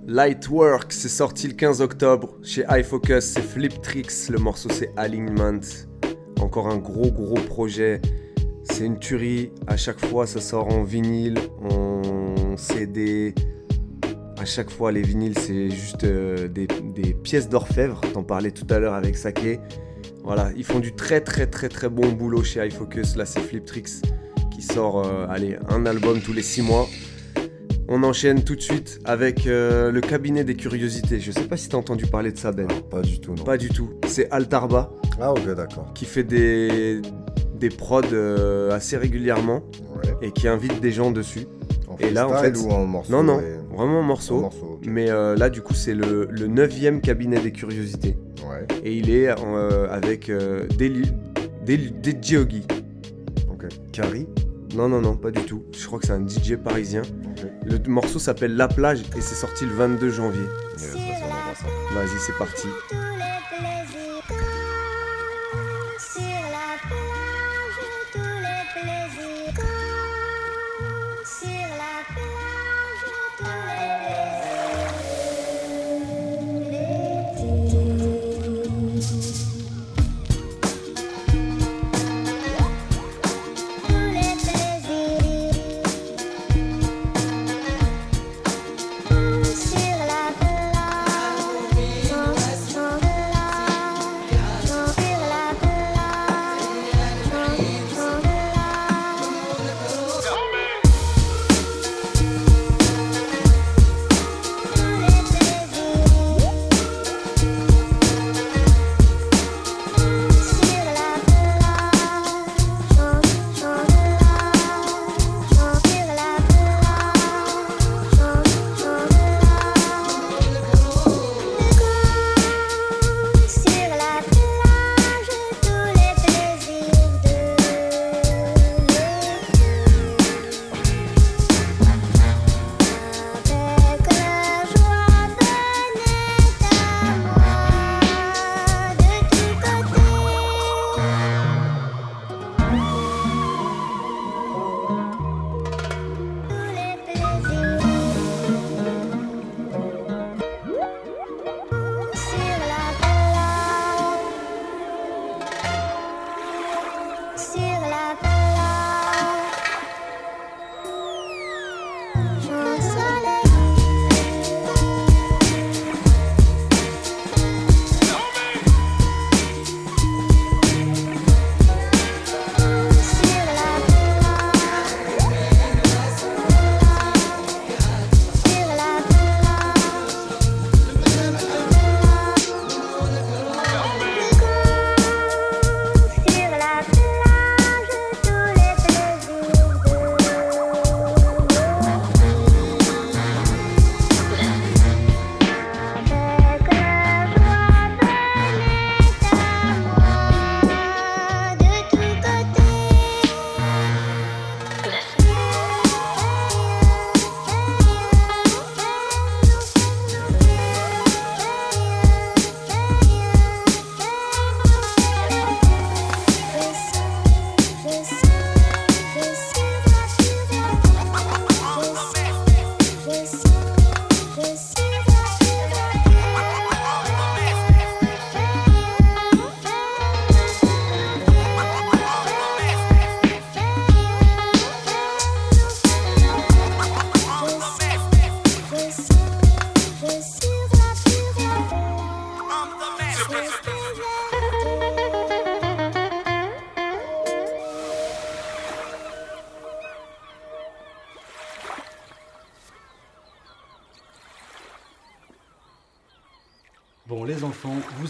[0.06, 5.60] Lightwork, c'est sorti le 15 octobre chez iFocus, c'est Flip Tricks, le morceau c'est Alignment.
[6.40, 8.00] Encore un gros gros projet,
[8.62, 13.34] c'est une tuerie, à chaque fois ça sort en vinyle, en CD.
[14.38, 18.66] À chaque fois les vinyles c'est juste euh, des, des pièces d'orfèvre, t'en parlais tout
[18.70, 19.60] à l'heure avec Sake.
[20.24, 23.64] Voilà, ils font du très très très très bon boulot chez iFocus, là c'est Flip
[23.64, 23.90] Tricks
[24.54, 26.88] qui sort euh, allez, un album tous les 6 mois.
[27.88, 31.20] On enchaîne tout de suite avec euh, le cabinet des curiosités.
[31.20, 32.66] Je sais pas si t'as entendu parler de ça, Ben.
[32.90, 33.44] pas du tout, non.
[33.44, 33.90] Pas du tout.
[34.06, 34.90] C'est Altarba.
[35.20, 35.92] Ah, ok, d'accord.
[35.94, 37.02] Qui fait des,
[37.56, 39.62] des prods euh, assez régulièrement
[40.22, 41.46] et qui invite des gens dessus.
[41.88, 42.56] En et là, en fait.
[42.56, 44.48] ou en morceau Non, non, et- vraiment en morceau.
[44.82, 48.16] Mais euh, là, du coup, c'est le, le 9 cabinet des curiosités.
[48.48, 48.66] Ouais.
[48.84, 52.66] Et il est euh, avec euh, DJ Ogi.
[53.50, 53.66] Ok.
[53.92, 54.26] Carrie
[54.74, 55.64] Non, non, non, pas du tout.
[55.76, 57.02] Je crois que c'est un DJ parisien.
[57.64, 60.40] Le morceau s'appelle La plage et c'est sorti le 22 janvier.
[60.78, 60.94] Yes.
[61.94, 62.68] Vas-y, c'est parti.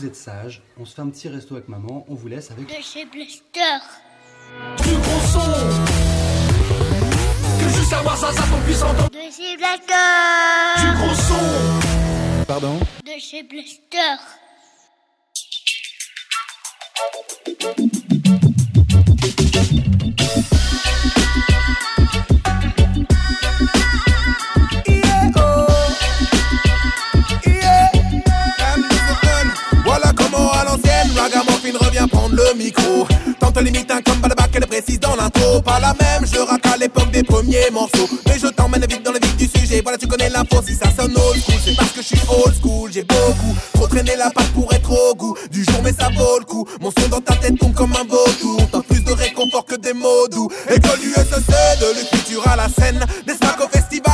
[0.05, 0.63] Vous êtes sages.
[0.79, 2.05] On se fait un petit resto avec maman.
[2.09, 2.67] On vous laisse avec.
[2.67, 3.81] De chez Blaster.
[4.83, 5.41] Du gros son
[7.59, 10.81] Que juste avoir ça, ça qu'on puisse entendre De chez Blaster.
[10.81, 12.79] Du gros son Pardon?
[13.05, 14.17] De chez Blaster.
[31.73, 33.07] Ragamuffin revient le micro.
[33.41, 35.63] Tente limite un comme Balabac, elle précise dans l'intro.
[35.63, 38.09] Pas la même, je rappe à l'époque des premiers morceaux.
[38.27, 39.81] Mais je t'emmène vite dans le vif du sujet.
[39.83, 41.61] Voilà, tu connais l'info si ça sonne old school.
[41.65, 44.91] C'est parce que je suis old school, j'ai beaucoup trop traîné la patte pour être
[44.91, 46.67] au goût du jour, mais ça vaut le coup.
[46.81, 48.61] Mon son dans ta tête tombe comme un vautour.
[48.71, 50.51] T'as plus de réconfort que des mots doux.
[50.69, 51.47] École USEC,
[51.81, 53.05] de l'écriture à la scène.
[53.27, 53.61] Des smacks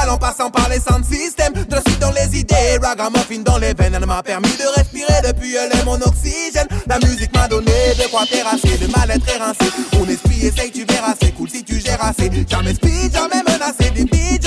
[0.08, 1.54] en passant par les sound systems.
[1.54, 3.94] Suite dans les idées, ragamuffin dans les veines.
[3.94, 6.66] Elle m'a permis de respirer depuis elle est mon oxygène.
[6.86, 9.72] La musique m'a donné de quoi terrasser, de mal-être érincé.
[9.98, 12.30] Mon esprit essaye, tu verras, c'est cool si tu gères assez.
[12.48, 14.42] Jamais speed, jamais menacé, des beats,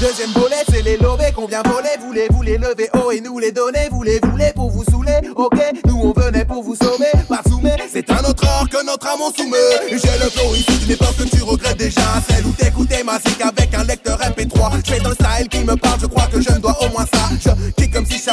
[0.00, 1.90] Deuxième volet, c'est les lovés qu'on vient voler.
[2.00, 6.00] Voulez-vous les lever haut et nous les donner Voulez-vous les pour vous saouler Ok, nous
[6.02, 7.12] on venait pour vous sauver.
[7.28, 9.58] Pas soumet, c'est un autre or que notre âme on soumet.
[9.90, 12.00] Et J'ai le flow issu d'une époque que tu regrettes déjà.
[12.30, 14.78] Celle où t'écoutais ma avec un lecteur MP3.
[14.86, 16.88] Je fais dans le style qui me parle, je crois que je me dois au
[16.88, 17.28] moins ça.
[17.38, 17.79] Je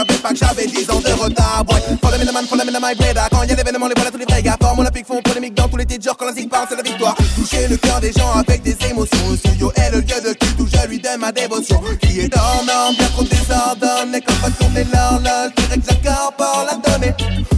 [0.06, 1.64] pas j'avais 10 ans de retard.
[1.70, 3.28] Ouais, follow me the man, follow me the my brother.
[3.32, 4.58] Quand y a l'événement, les voilà tous les vrais gars.
[4.62, 6.84] Forme olympique font polémique dans tous les titres, genre quand la zig parle, c'est la
[6.84, 7.16] victoire.
[7.36, 9.30] Toucher le cœur des gens avec des émotions.
[9.32, 11.82] Le studio est le lieu de culte où je lui donne ma dévotion.
[12.02, 14.22] Qui est dormant, bien trop désordonné.
[14.22, 17.14] Quand va tourner l'horloge, que j'incorpore la donnée.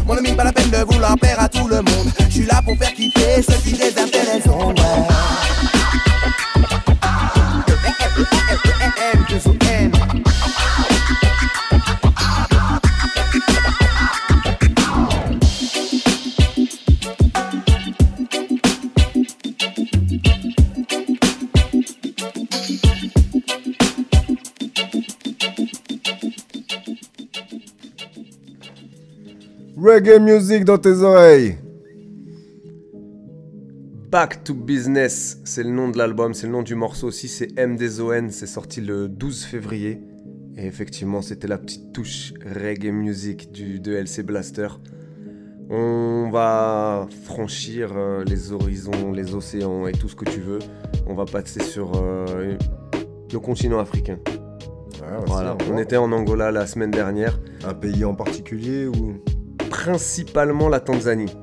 [0.05, 2.11] Mon ami, pas la peine de vouloir plaire à tout le monde.
[2.29, 4.79] Je suis là pour faire kiffer ceux qui désintéressent les ondes.
[29.81, 31.57] Reggae music dans tes oreilles.
[34.11, 37.57] Back to Business, c'est le nom de l'album, c'est le nom du morceau aussi, c'est
[37.57, 40.01] MDZON, c'est sorti le 12 février.
[40.57, 44.67] Et effectivement, c'était la petite touche reggae music du, de LC Blaster.
[45.69, 50.59] On va franchir euh, les horizons, les océans et tout ce que tu veux.
[51.07, 52.57] On va passer sur euh,
[53.31, 54.17] le continent africain.
[55.27, 57.39] voilà, on était en Angola la semaine dernière.
[57.63, 59.21] Un pays en particulier ou?
[59.79, 61.33] Principalement la Tanzanie.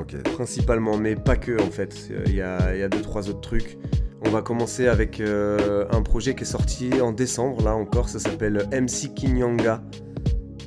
[0.00, 0.20] Ok.
[0.34, 2.10] Principalement, mais pas que en fait.
[2.26, 3.78] Il y a, il y a deux, trois autres trucs.
[4.26, 8.18] On va commencer avec euh, un projet qui est sorti en décembre, là encore, ça
[8.18, 9.80] s'appelle MC Kinyanga.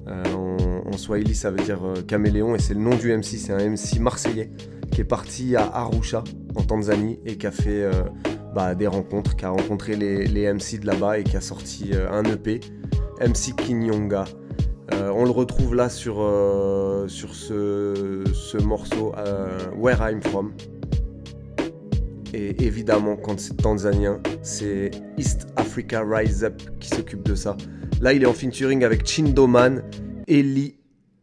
[0.07, 3.37] Euh, en, en Swahili, ça veut dire euh, caméléon, et c'est le nom du MC,
[3.37, 4.49] c'est un MC marseillais
[4.89, 6.23] qui est parti à Arusha,
[6.55, 7.91] en Tanzanie, et qui a fait euh,
[8.55, 11.91] bah, des rencontres, qui a rencontré les, les MC de là-bas et qui a sorti
[11.93, 12.61] un EP,
[13.19, 14.23] MC Kinyonga.
[14.93, 20.53] Euh, on le retrouve là sur, euh, ce, ce morceau euh, Where I'm From.
[22.33, 27.57] Et évidemment, quand c'est tanzanien, c'est East Africa Rise Up qui s'occupe de ça.
[27.99, 29.83] Là, il est en featuring avec Chindoman,
[30.27, 30.77] Eli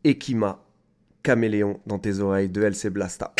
[0.05, 0.63] Ekima,
[1.23, 3.35] Caméléon dans tes oreilles de LC Blasta.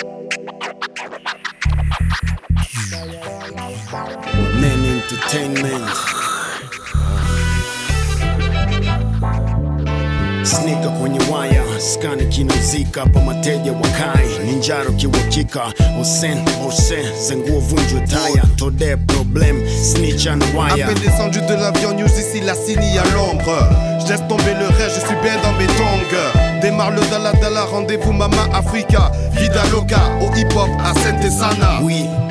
[10.49, 15.63] Snika kwenye waya, skani kinazika hapa, mateja wakai, ninjaro kiwakika,
[16.01, 16.39] osen
[16.69, 16.97] ose,
[17.29, 20.87] zenguo vunjwe taya, tode problem, snitch and À wire.
[20.87, 23.69] peine descendu de l'avion, news ici, la cinie à l'ombre.
[24.01, 26.61] Je laisse tomber le reste, je suis bien dans mes tongs.
[26.63, 29.13] Démarre le Dala Dala, rendez-vous Mama Africa.
[29.33, 31.81] Vida Loca, au hip hop, à Sainte Sana.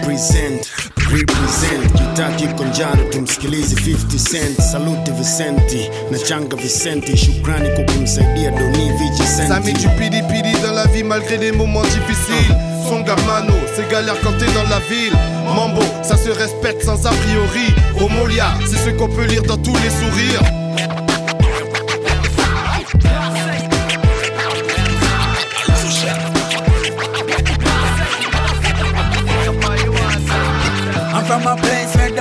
[0.08, 0.72] We present,
[1.12, 8.92] represent, kitaki konjaro tumsikilize 50 cent, salute Vicenti, na changa Vicenti, shukrani kwa kumsaidia Doni
[8.92, 9.74] Vicenti.
[9.98, 12.56] Pili dans la vie malgré les moments difficiles.
[12.88, 15.14] Son mano, c'est galère quand t'es dans la ville.
[15.54, 17.68] Mambo, ça se respecte sans a priori.
[18.00, 20.97] Homolia, c'est ce qu'on peut lire dans tous les sourires.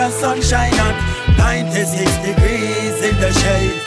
[0.06, 0.94] The sun shine on
[1.36, 1.98] 96
[2.28, 3.82] degrees in the shade.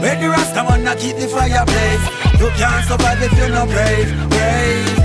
[0.00, 2.04] Where the Rasta wanna keep the fire blaze?
[2.40, 4.96] You can't survive if you're not brave, brave.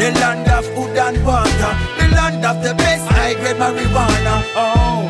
[0.00, 4.36] The land of food and water The land of the best high grade marijuana.
[4.56, 5.06] Oh,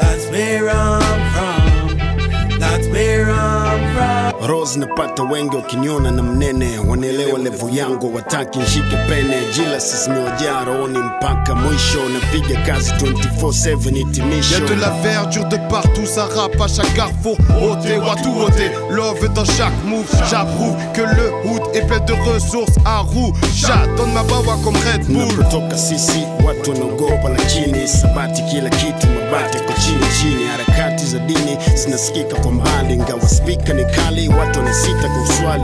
[0.00, 2.58] that's where I'm from.
[2.60, 8.96] That's where I'm from Rose napata wengi wakiniona na mnene, wanaelewa levo yangu, wataki nshike
[9.08, 9.36] pene.
[9.56, 14.54] Jealousy zimewajaa rohoni mpaka mwisho, napiga kazi 24/7 hitimisho.
[14.54, 17.36] Y'a de la verdure de partout, ça rappe à chaque carrefour.
[17.62, 20.06] Ôté, tout ôté, love dans chaque move.
[20.30, 23.32] J'approuve que le hood est plein de ressources à roue.
[23.54, 25.36] J'adonne ma bawa comme Red Bull.
[25.38, 30.44] Napotoka sisi watu wanaogopa, lakini sabati kila kitu, mabati kwa chini chini.
[30.44, 35.02] Harakati za dini zinasikika kwa mbali, ingawa spika ni kali, watu wanasita.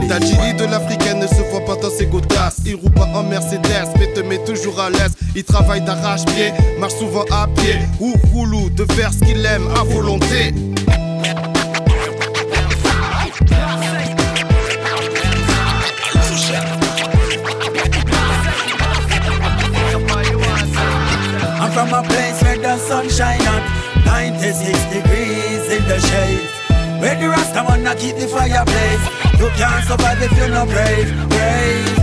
[0.07, 2.57] Tajiri de l'africaine ne se voit pas dans ses godasses.
[2.65, 5.13] Il roule pas en Mercedes, mais te met toujours à l'aise.
[5.35, 7.77] Il travaille d'arrache-pied, marche souvent à pied.
[7.99, 10.53] Ou roulou de faire ce qu'il aime à volonté.
[21.61, 23.61] I'm from a place where the sun shine on
[24.03, 26.58] 96 degrees in the shade
[26.99, 29.05] Where the Rasta wanna keep the fire blaze
[29.39, 31.95] You can't survive if you're not brave, brave.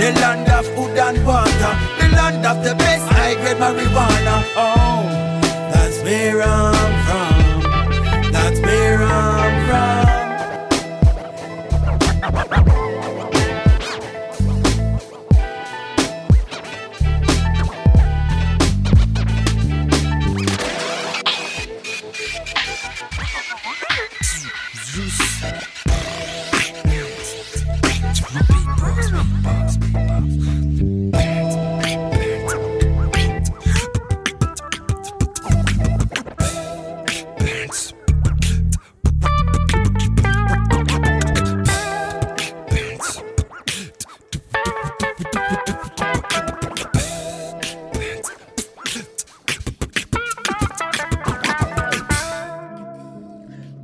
[0.00, 4.36] The land of food and water The land of the best high grade marijuana.
[4.56, 5.06] Oh,
[5.72, 7.29] that's where I'm from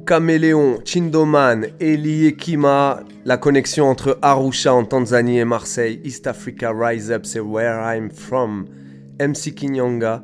[0.07, 7.11] Caméléon, Chindoman, Eli Ekima, la connexion entre Arusha en Tanzanie et Marseille, East Africa Rise
[7.11, 8.67] Up, c'est Where I'm From,
[9.19, 10.23] MC Kinyonga,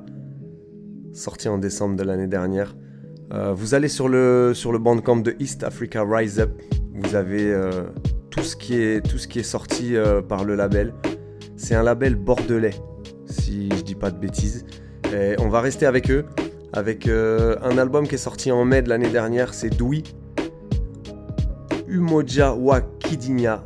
[1.13, 2.77] sorti en décembre de l'année dernière.
[3.35, 6.53] Euh, vous allez sur le, sur le bandcamp de East Africa Rise Up,
[6.95, 7.71] vous avez euh,
[8.31, 10.95] tout, ce qui est, tout ce qui est sorti euh, par le label.
[11.57, 12.75] C'est un label bordelais,
[13.27, 14.65] si je dis pas de bêtises.
[15.13, 16.25] Et on va rester avec eux
[16.73, 20.03] avec euh, un album qui est sorti en mai de l'année dernière, c'est Dwi.
[21.87, 23.63] Umoja wa Kidinya.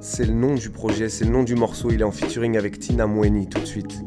[0.00, 1.90] C'est le nom du projet, c'est le nom du morceau.
[1.90, 4.00] Il est en featuring avec Tina Mweni tout de suite.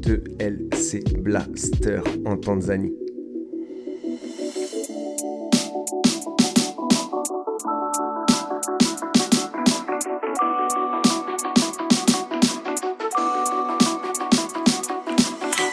[0.00, 2.99] De LC Blaster en Tanzanie.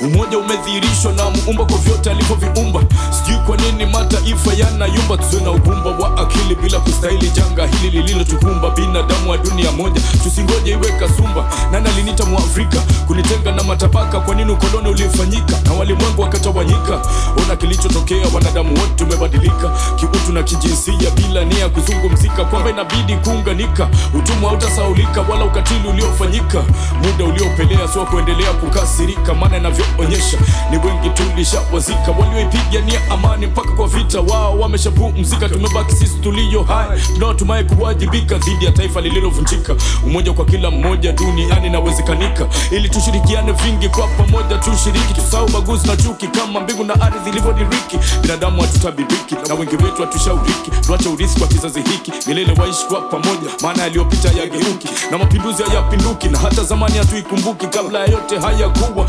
[0.08, 2.80] Umoja umedhihirishwa na muumba kwa vyote alivyoviumba.
[3.12, 8.70] Sijui kwa nini mataifa yanayumba, tusiwe na ugumba wa akili bila kustahili janga hili lililotukumba.
[8.70, 11.50] Binadamu wa dunia moja, tusingoje iwe kasumba.
[11.72, 12.78] Nani alinita Mwafrika
[13.08, 14.20] kunitenga na matapaka?
[14.20, 17.02] Kwa nini ukoloni ulifanyika na walimwengu wakatawanyika?
[17.44, 23.90] Ona kilichotokea, wanadamu wote umebadilika kiutu na kijinsia, bila nia kuzungumzika kwamba inabidi kuunganika.
[24.14, 26.64] Utumwa hautasaulika wala ukatili uliofanyika,
[27.04, 29.58] muda uliopelea sio kuendelea kukasirika, maana
[30.04, 30.38] inavyoonyesha
[30.72, 35.50] ni wengi tulishawazika, walioipigania amani mpaka kwa vita, wao wameshapumzika.
[35.50, 39.76] Tumebaki sisi tulio hai tunaotumaye kuwajibika dhidi ya taifa lililovunjika.
[40.06, 45.98] Umoja kwa kila mmoja duniani nawezekanika, ili tushirikiane vingi kwa pamoja, tushiriki, tusahau baguzi na
[45.98, 47.98] chuki, kama mbingu na ardhi zilivyodiriki.
[48.22, 53.50] Binadamu hatutabiriki na wengi wetu hatushauriki, tuache urithi kwa kizazi hiki, milele waishi kwa pamoja,
[53.62, 57.68] maana yaliyopita yageuki na mapinduzi hayapinduki, na hata zamani hatuikumbuki.
[57.68, 59.06] Kabla ya yote haya kuwa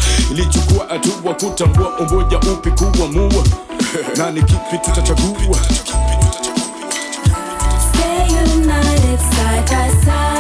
[0.69, 3.45] ilichukua hatua kutambua umoja upi kuwa mua
[4.19, 5.59] na ni kipi tutachagua?
[7.89, 10.38] Stay united side by side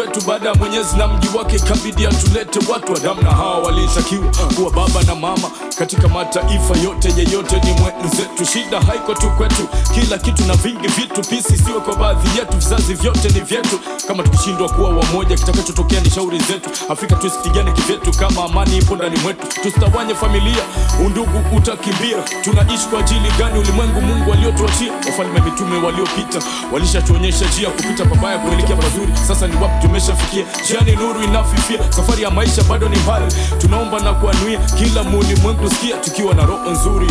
[0.00, 4.24] wetu baada ya mwenyezi na mji wake kabidi atulete watu Adamu na hawa walitakiwa
[4.56, 7.14] kuwa baba na mama katika mataifa yote.
[7.16, 9.68] Yeyote ni mwenzetu shida haiko tu kwetu.
[9.94, 12.56] Kila kitu na vingi vitu pisi siwe kwa baadhi yetu.
[12.56, 13.78] Vizazi vyote ni vyetu.
[14.08, 16.70] Kama tukishindwa kuwa wamoja kitakachotokea ni shauri zetu.
[16.92, 19.46] Afrika tusipigane kivyetu kama amani ipo ndani mwetu.
[19.62, 20.62] Tusitawanye familia
[21.06, 22.16] undugu utakimbia.
[22.42, 23.58] Tunaishi kwa ajili gani?
[23.58, 24.92] Ulimwengu mungu aliotuachia.
[24.92, 26.38] Wafalme mitume waliopita
[26.72, 29.12] walishatuonyesha njia kupita pabaya kuelekea pazuri.
[29.28, 30.44] Sasa ni wapi tumeshafikia.
[30.64, 31.92] Njiani nuru inafifia.
[31.92, 33.26] Safari ya maisha bado ni mbali
[33.58, 35.96] tunaomba na kuanuia kila mulimwengu sikia.
[35.96, 37.06] Tukiwa na roho nzuri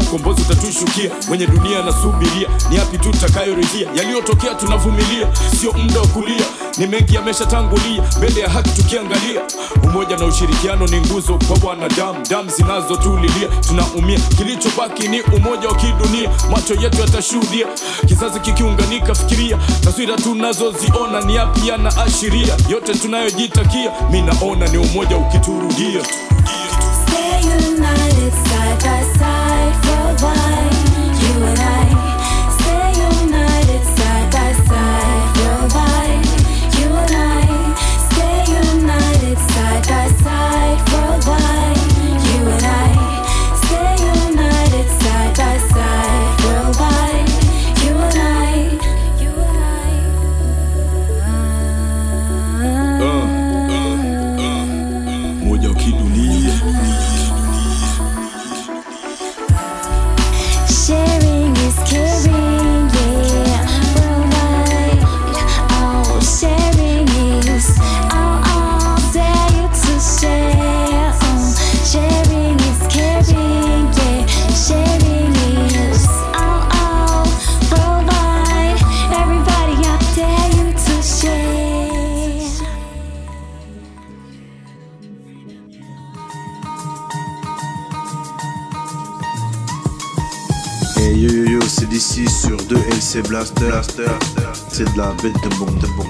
[0.00, 2.48] ukombozi utatushukia mwenye dunia anasubiria.
[2.70, 3.88] Ni yapi tu tutakayoridhia?
[3.94, 5.26] Yaliyotokea tunavumilia.
[5.60, 6.44] Sio muda wa kulia.
[6.78, 8.02] Ni mengi yameshatangulia.
[8.18, 9.40] Mbele ya haki tukiangalia.
[9.82, 12.18] Umoja na ushirikiano ni nguzo kwa wanadamu.
[12.30, 13.48] Damu zinazotulilia.
[13.68, 14.18] Tunaumia.
[14.18, 16.30] Kilichobaki ni umoja wa kidunia.
[16.50, 17.66] Macho yetu yatashuhudia.
[18.06, 19.58] Kizazi kikiunganika fikiria.
[19.84, 21.68] Taswira tunazoziona ni yapi
[22.14, 29.44] yanaashiria yote tunayojitakia mi naona ni umoja ukiturudia Stay united side by side.
[93.14, 93.70] 2LC Blaster.
[94.70, 96.06] C'est de la bête de bombe de bombe.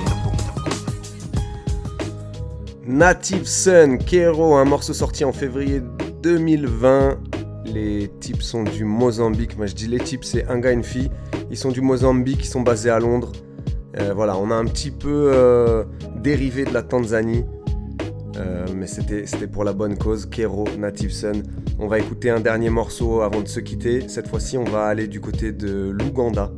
[2.86, 5.82] Native Sun, Kero, un morceau sorti en février
[6.22, 7.18] 2020.
[7.66, 9.58] Les types sont du Mozambique.
[9.58, 11.10] Moi je dis les types, c'est un gars, une fille.
[11.50, 13.32] Ils sont du Mozambique, ils sont basés à Londres.
[13.98, 15.84] Euh, voilà, on a un petit peu euh,
[16.16, 17.44] dérivé de la Tanzanie.
[18.38, 20.24] Euh, mais c'était c'était pour la bonne cause.
[20.24, 21.42] Kero, Native Sun.
[21.78, 24.08] On va écouter un dernier morceau avant de se quitter.
[24.08, 26.50] Cette fois-ci, on va aller du côté de l'Ouganda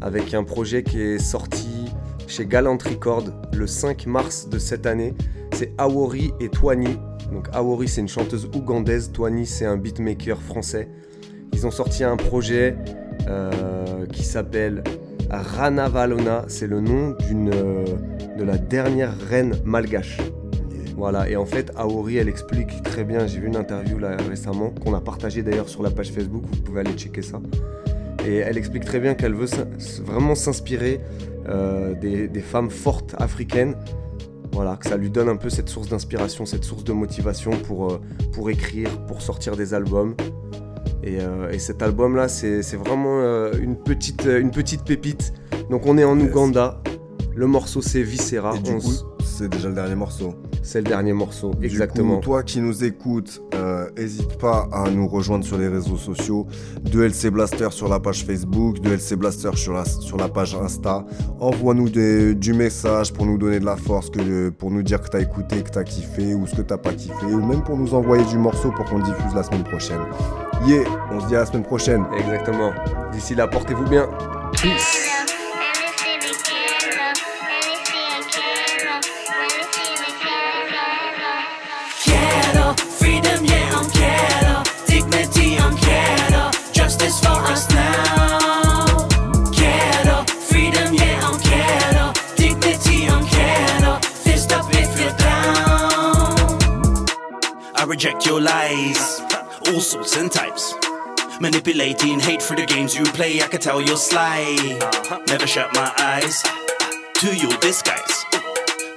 [0.00, 1.86] avec un projet qui est sorti
[2.26, 5.14] chez Galant Record le 5 mars de cette année.
[5.52, 6.96] C'est Awori et Twani.
[7.32, 9.12] Donc Awori, c'est une chanteuse ougandaise.
[9.12, 10.88] Twani, c'est un beatmaker français.
[11.52, 12.76] Ils ont sorti un projet
[13.28, 14.82] euh, qui s'appelle
[15.30, 16.44] Rana Valona.
[16.48, 17.84] C'est le nom euh,
[18.38, 20.18] de la dernière reine malgache.
[20.96, 24.68] Voilà, et en fait, Aori, elle explique très bien, j'ai vu une interview là récemment,
[24.68, 27.40] qu'on a partagée d'ailleurs sur la page Facebook, vous pouvez aller checker ça.
[28.26, 29.46] Et elle explique très bien qu'elle veut
[30.04, 31.00] vraiment s'inspirer
[31.48, 33.76] euh, des, des femmes fortes africaines.
[34.52, 37.92] Voilà, que ça lui donne un peu cette source d'inspiration, cette source de motivation pour,
[37.92, 38.00] euh,
[38.32, 40.14] pour écrire, pour sortir des albums.
[41.02, 43.20] Et, euh, et cet album-là, c'est c'est vraiment
[43.58, 45.32] une, petite, une petite pépite.
[45.70, 46.82] Donc on est en Ouganda.
[47.34, 48.54] Le morceau, c'est Viscera.
[48.56, 50.34] Et du On coup, s- c'est déjà le dernier morceau.
[50.62, 52.16] C'est le dernier morceau, Du exactement.
[52.16, 53.42] coup, toi qui nous écoutes,
[53.96, 56.46] n'hésite pas à nous rejoindre sur les réseaux sociaux.
[56.84, 60.54] De LC Blaster sur la page Facebook, de LC Blaster sur la, sur la page
[60.54, 61.04] Insta.
[61.40, 65.08] Envoie-nous des- du message pour nous donner de la force, que, pour nous dire que
[65.08, 67.94] t'as écouté, que t'as kiffé ou ce que t'as pas kiffé, ou même pour nous
[67.94, 70.00] envoyer du morceau pour qu'on le diffuse la semaine prochaine.
[70.66, 72.04] Yeah, on se dit à la semaine prochaine.
[72.18, 72.70] Exactement.
[73.12, 74.08] D'ici là, portez-vous bien.
[74.52, 75.09] Peace.
[98.00, 99.20] Reject your lies,
[99.66, 100.72] all sorts and types.
[101.38, 104.56] Manipulating hate for the games you play, I can tell you're sly.
[105.28, 106.42] Never shut my eyes
[107.16, 108.24] to your disguise.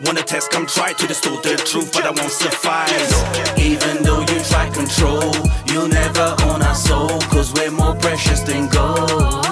[0.05, 3.59] Wanna test, come try to distort the truth, but I won't suffice.
[3.59, 5.35] Even though you try control,
[5.67, 9.43] you'll never own our soul, cause we're more precious than gold.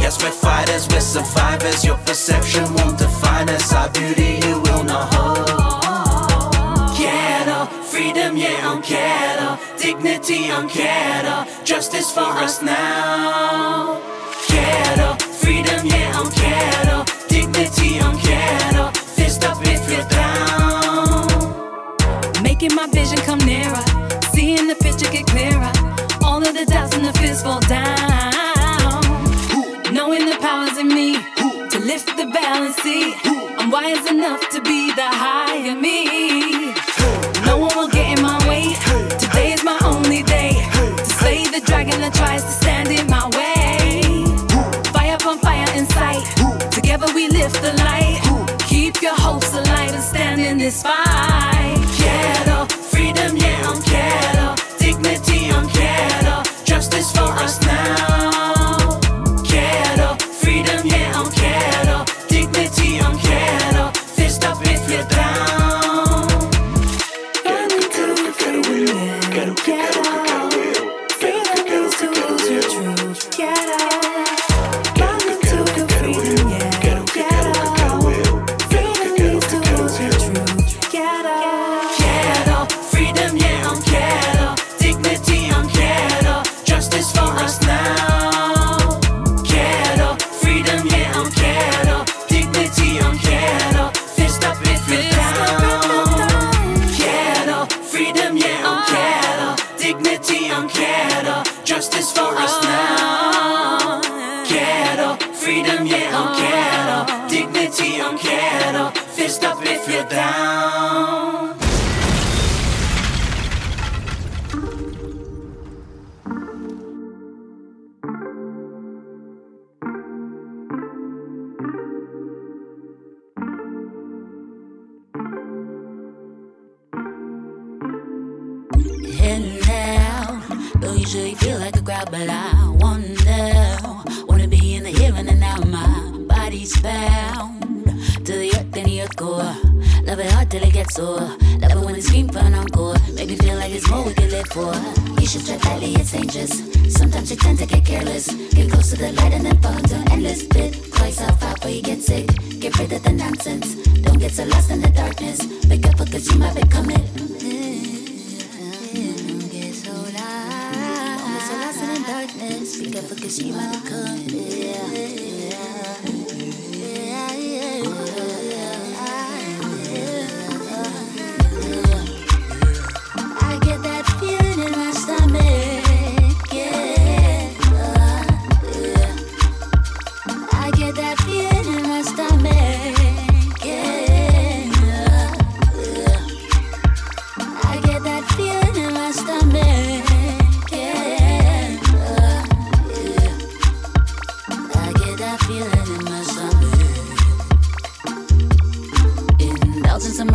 [0.00, 1.84] Yes, we're fighters, we're survivors.
[1.84, 3.70] Your perception won't define us.
[3.70, 5.81] Our beauty you will not hold.
[7.92, 14.00] Freedom, yeah, I'm quiero dignity, I'm quiero justice for us now.
[14.46, 21.28] Quiero freedom, yeah, I'm quiero dignity, I'm quiero fist up if you're down.
[22.42, 23.84] Making my vision come nearer,
[24.32, 25.70] seeing the picture get clearer.
[26.24, 29.02] All of the doubts and the fears fall down.
[29.92, 31.16] Knowing the power's in me
[31.68, 33.14] to lift the balance, see
[33.58, 36.31] I'm wise enough to be the higher me.
[50.62, 51.01] this fire.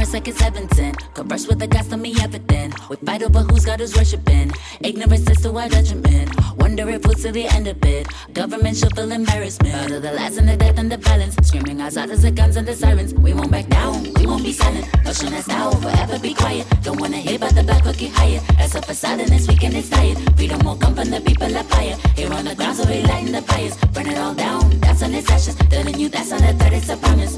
[0.07, 1.13] Rest like it's sent.
[1.13, 2.71] Converse with the gods, tell me everything.
[2.89, 4.53] We fight over who's God who's worshiping.
[4.79, 6.31] Ignorance is to our judgment.
[6.55, 8.07] Wonder if we'll see the end of it.
[8.31, 9.75] Government should feel embarrassment.
[9.75, 11.35] Out of the lies and the death and the violence.
[11.43, 13.13] Screaming outside as the guns and the sirens.
[13.15, 14.87] We won't back down, we won't be silent.
[15.03, 16.65] Pushing us now, forever be quiet.
[16.83, 18.39] Don't wanna hear about the black cookie higher.
[18.59, 20.17] As a facade in this weekend it's tired.
[20.37, 21.97] Freedom will come from the people of fire.
[22.15, 23.75] Here on the ground, so we lighting the fires.
[23.93, 25.55] Burn it all down, that's on its ashes.
[25.55, 27.35] Telling you that's on the third, it's a promise.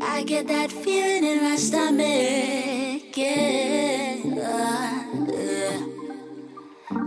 [0.00, 4.14] I get that feeling in my stomach, yeah.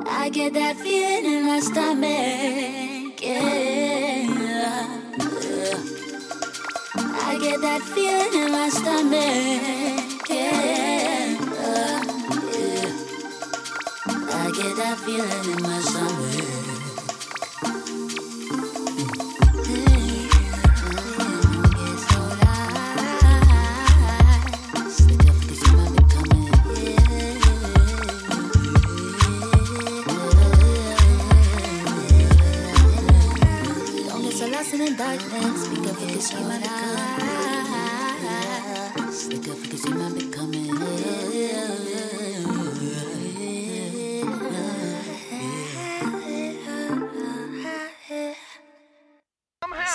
[0.07, 4.27] I get that feeling in my stomach, yeah.
[7.23, 11.39] I get that feeling in my stomach, yeah.
[11.41, 12.01] yeah.
[14.29, 16.60] I get that feeling in my stomach.
[34.71, 35.67] Lost in the darkness.
[35.67, 36.91] Be careful cause you might become
[39.29, 40.51] Be careful cause you might become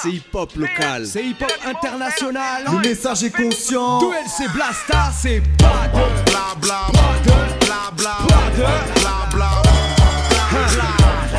[0.03, 1.07] C'est hip-hop local.
[1.07, 2.65] C'est hip-hop international.
[2.71, 3.99] Le message est conscient.
[4.01, 8.17] 2LC Blasta, c'est pas de bla bla bla bla
[8.55, 9.63] bla bla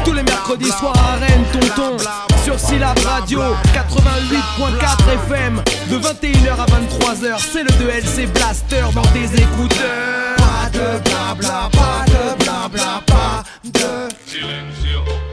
[0.03, 1.97] Tous les mercredis soirs à Rennes, tonton.
[2.47, 3.41] Sur Syllab Radio
[3.73, 5.61] 88.4 FM.
[5.89, 10.37] De 21h à 23h, c'est le 2LC Blaster dans tes écouteurs.
[10.37, 15.26] Pas de blabla, pas de blabla, pas de.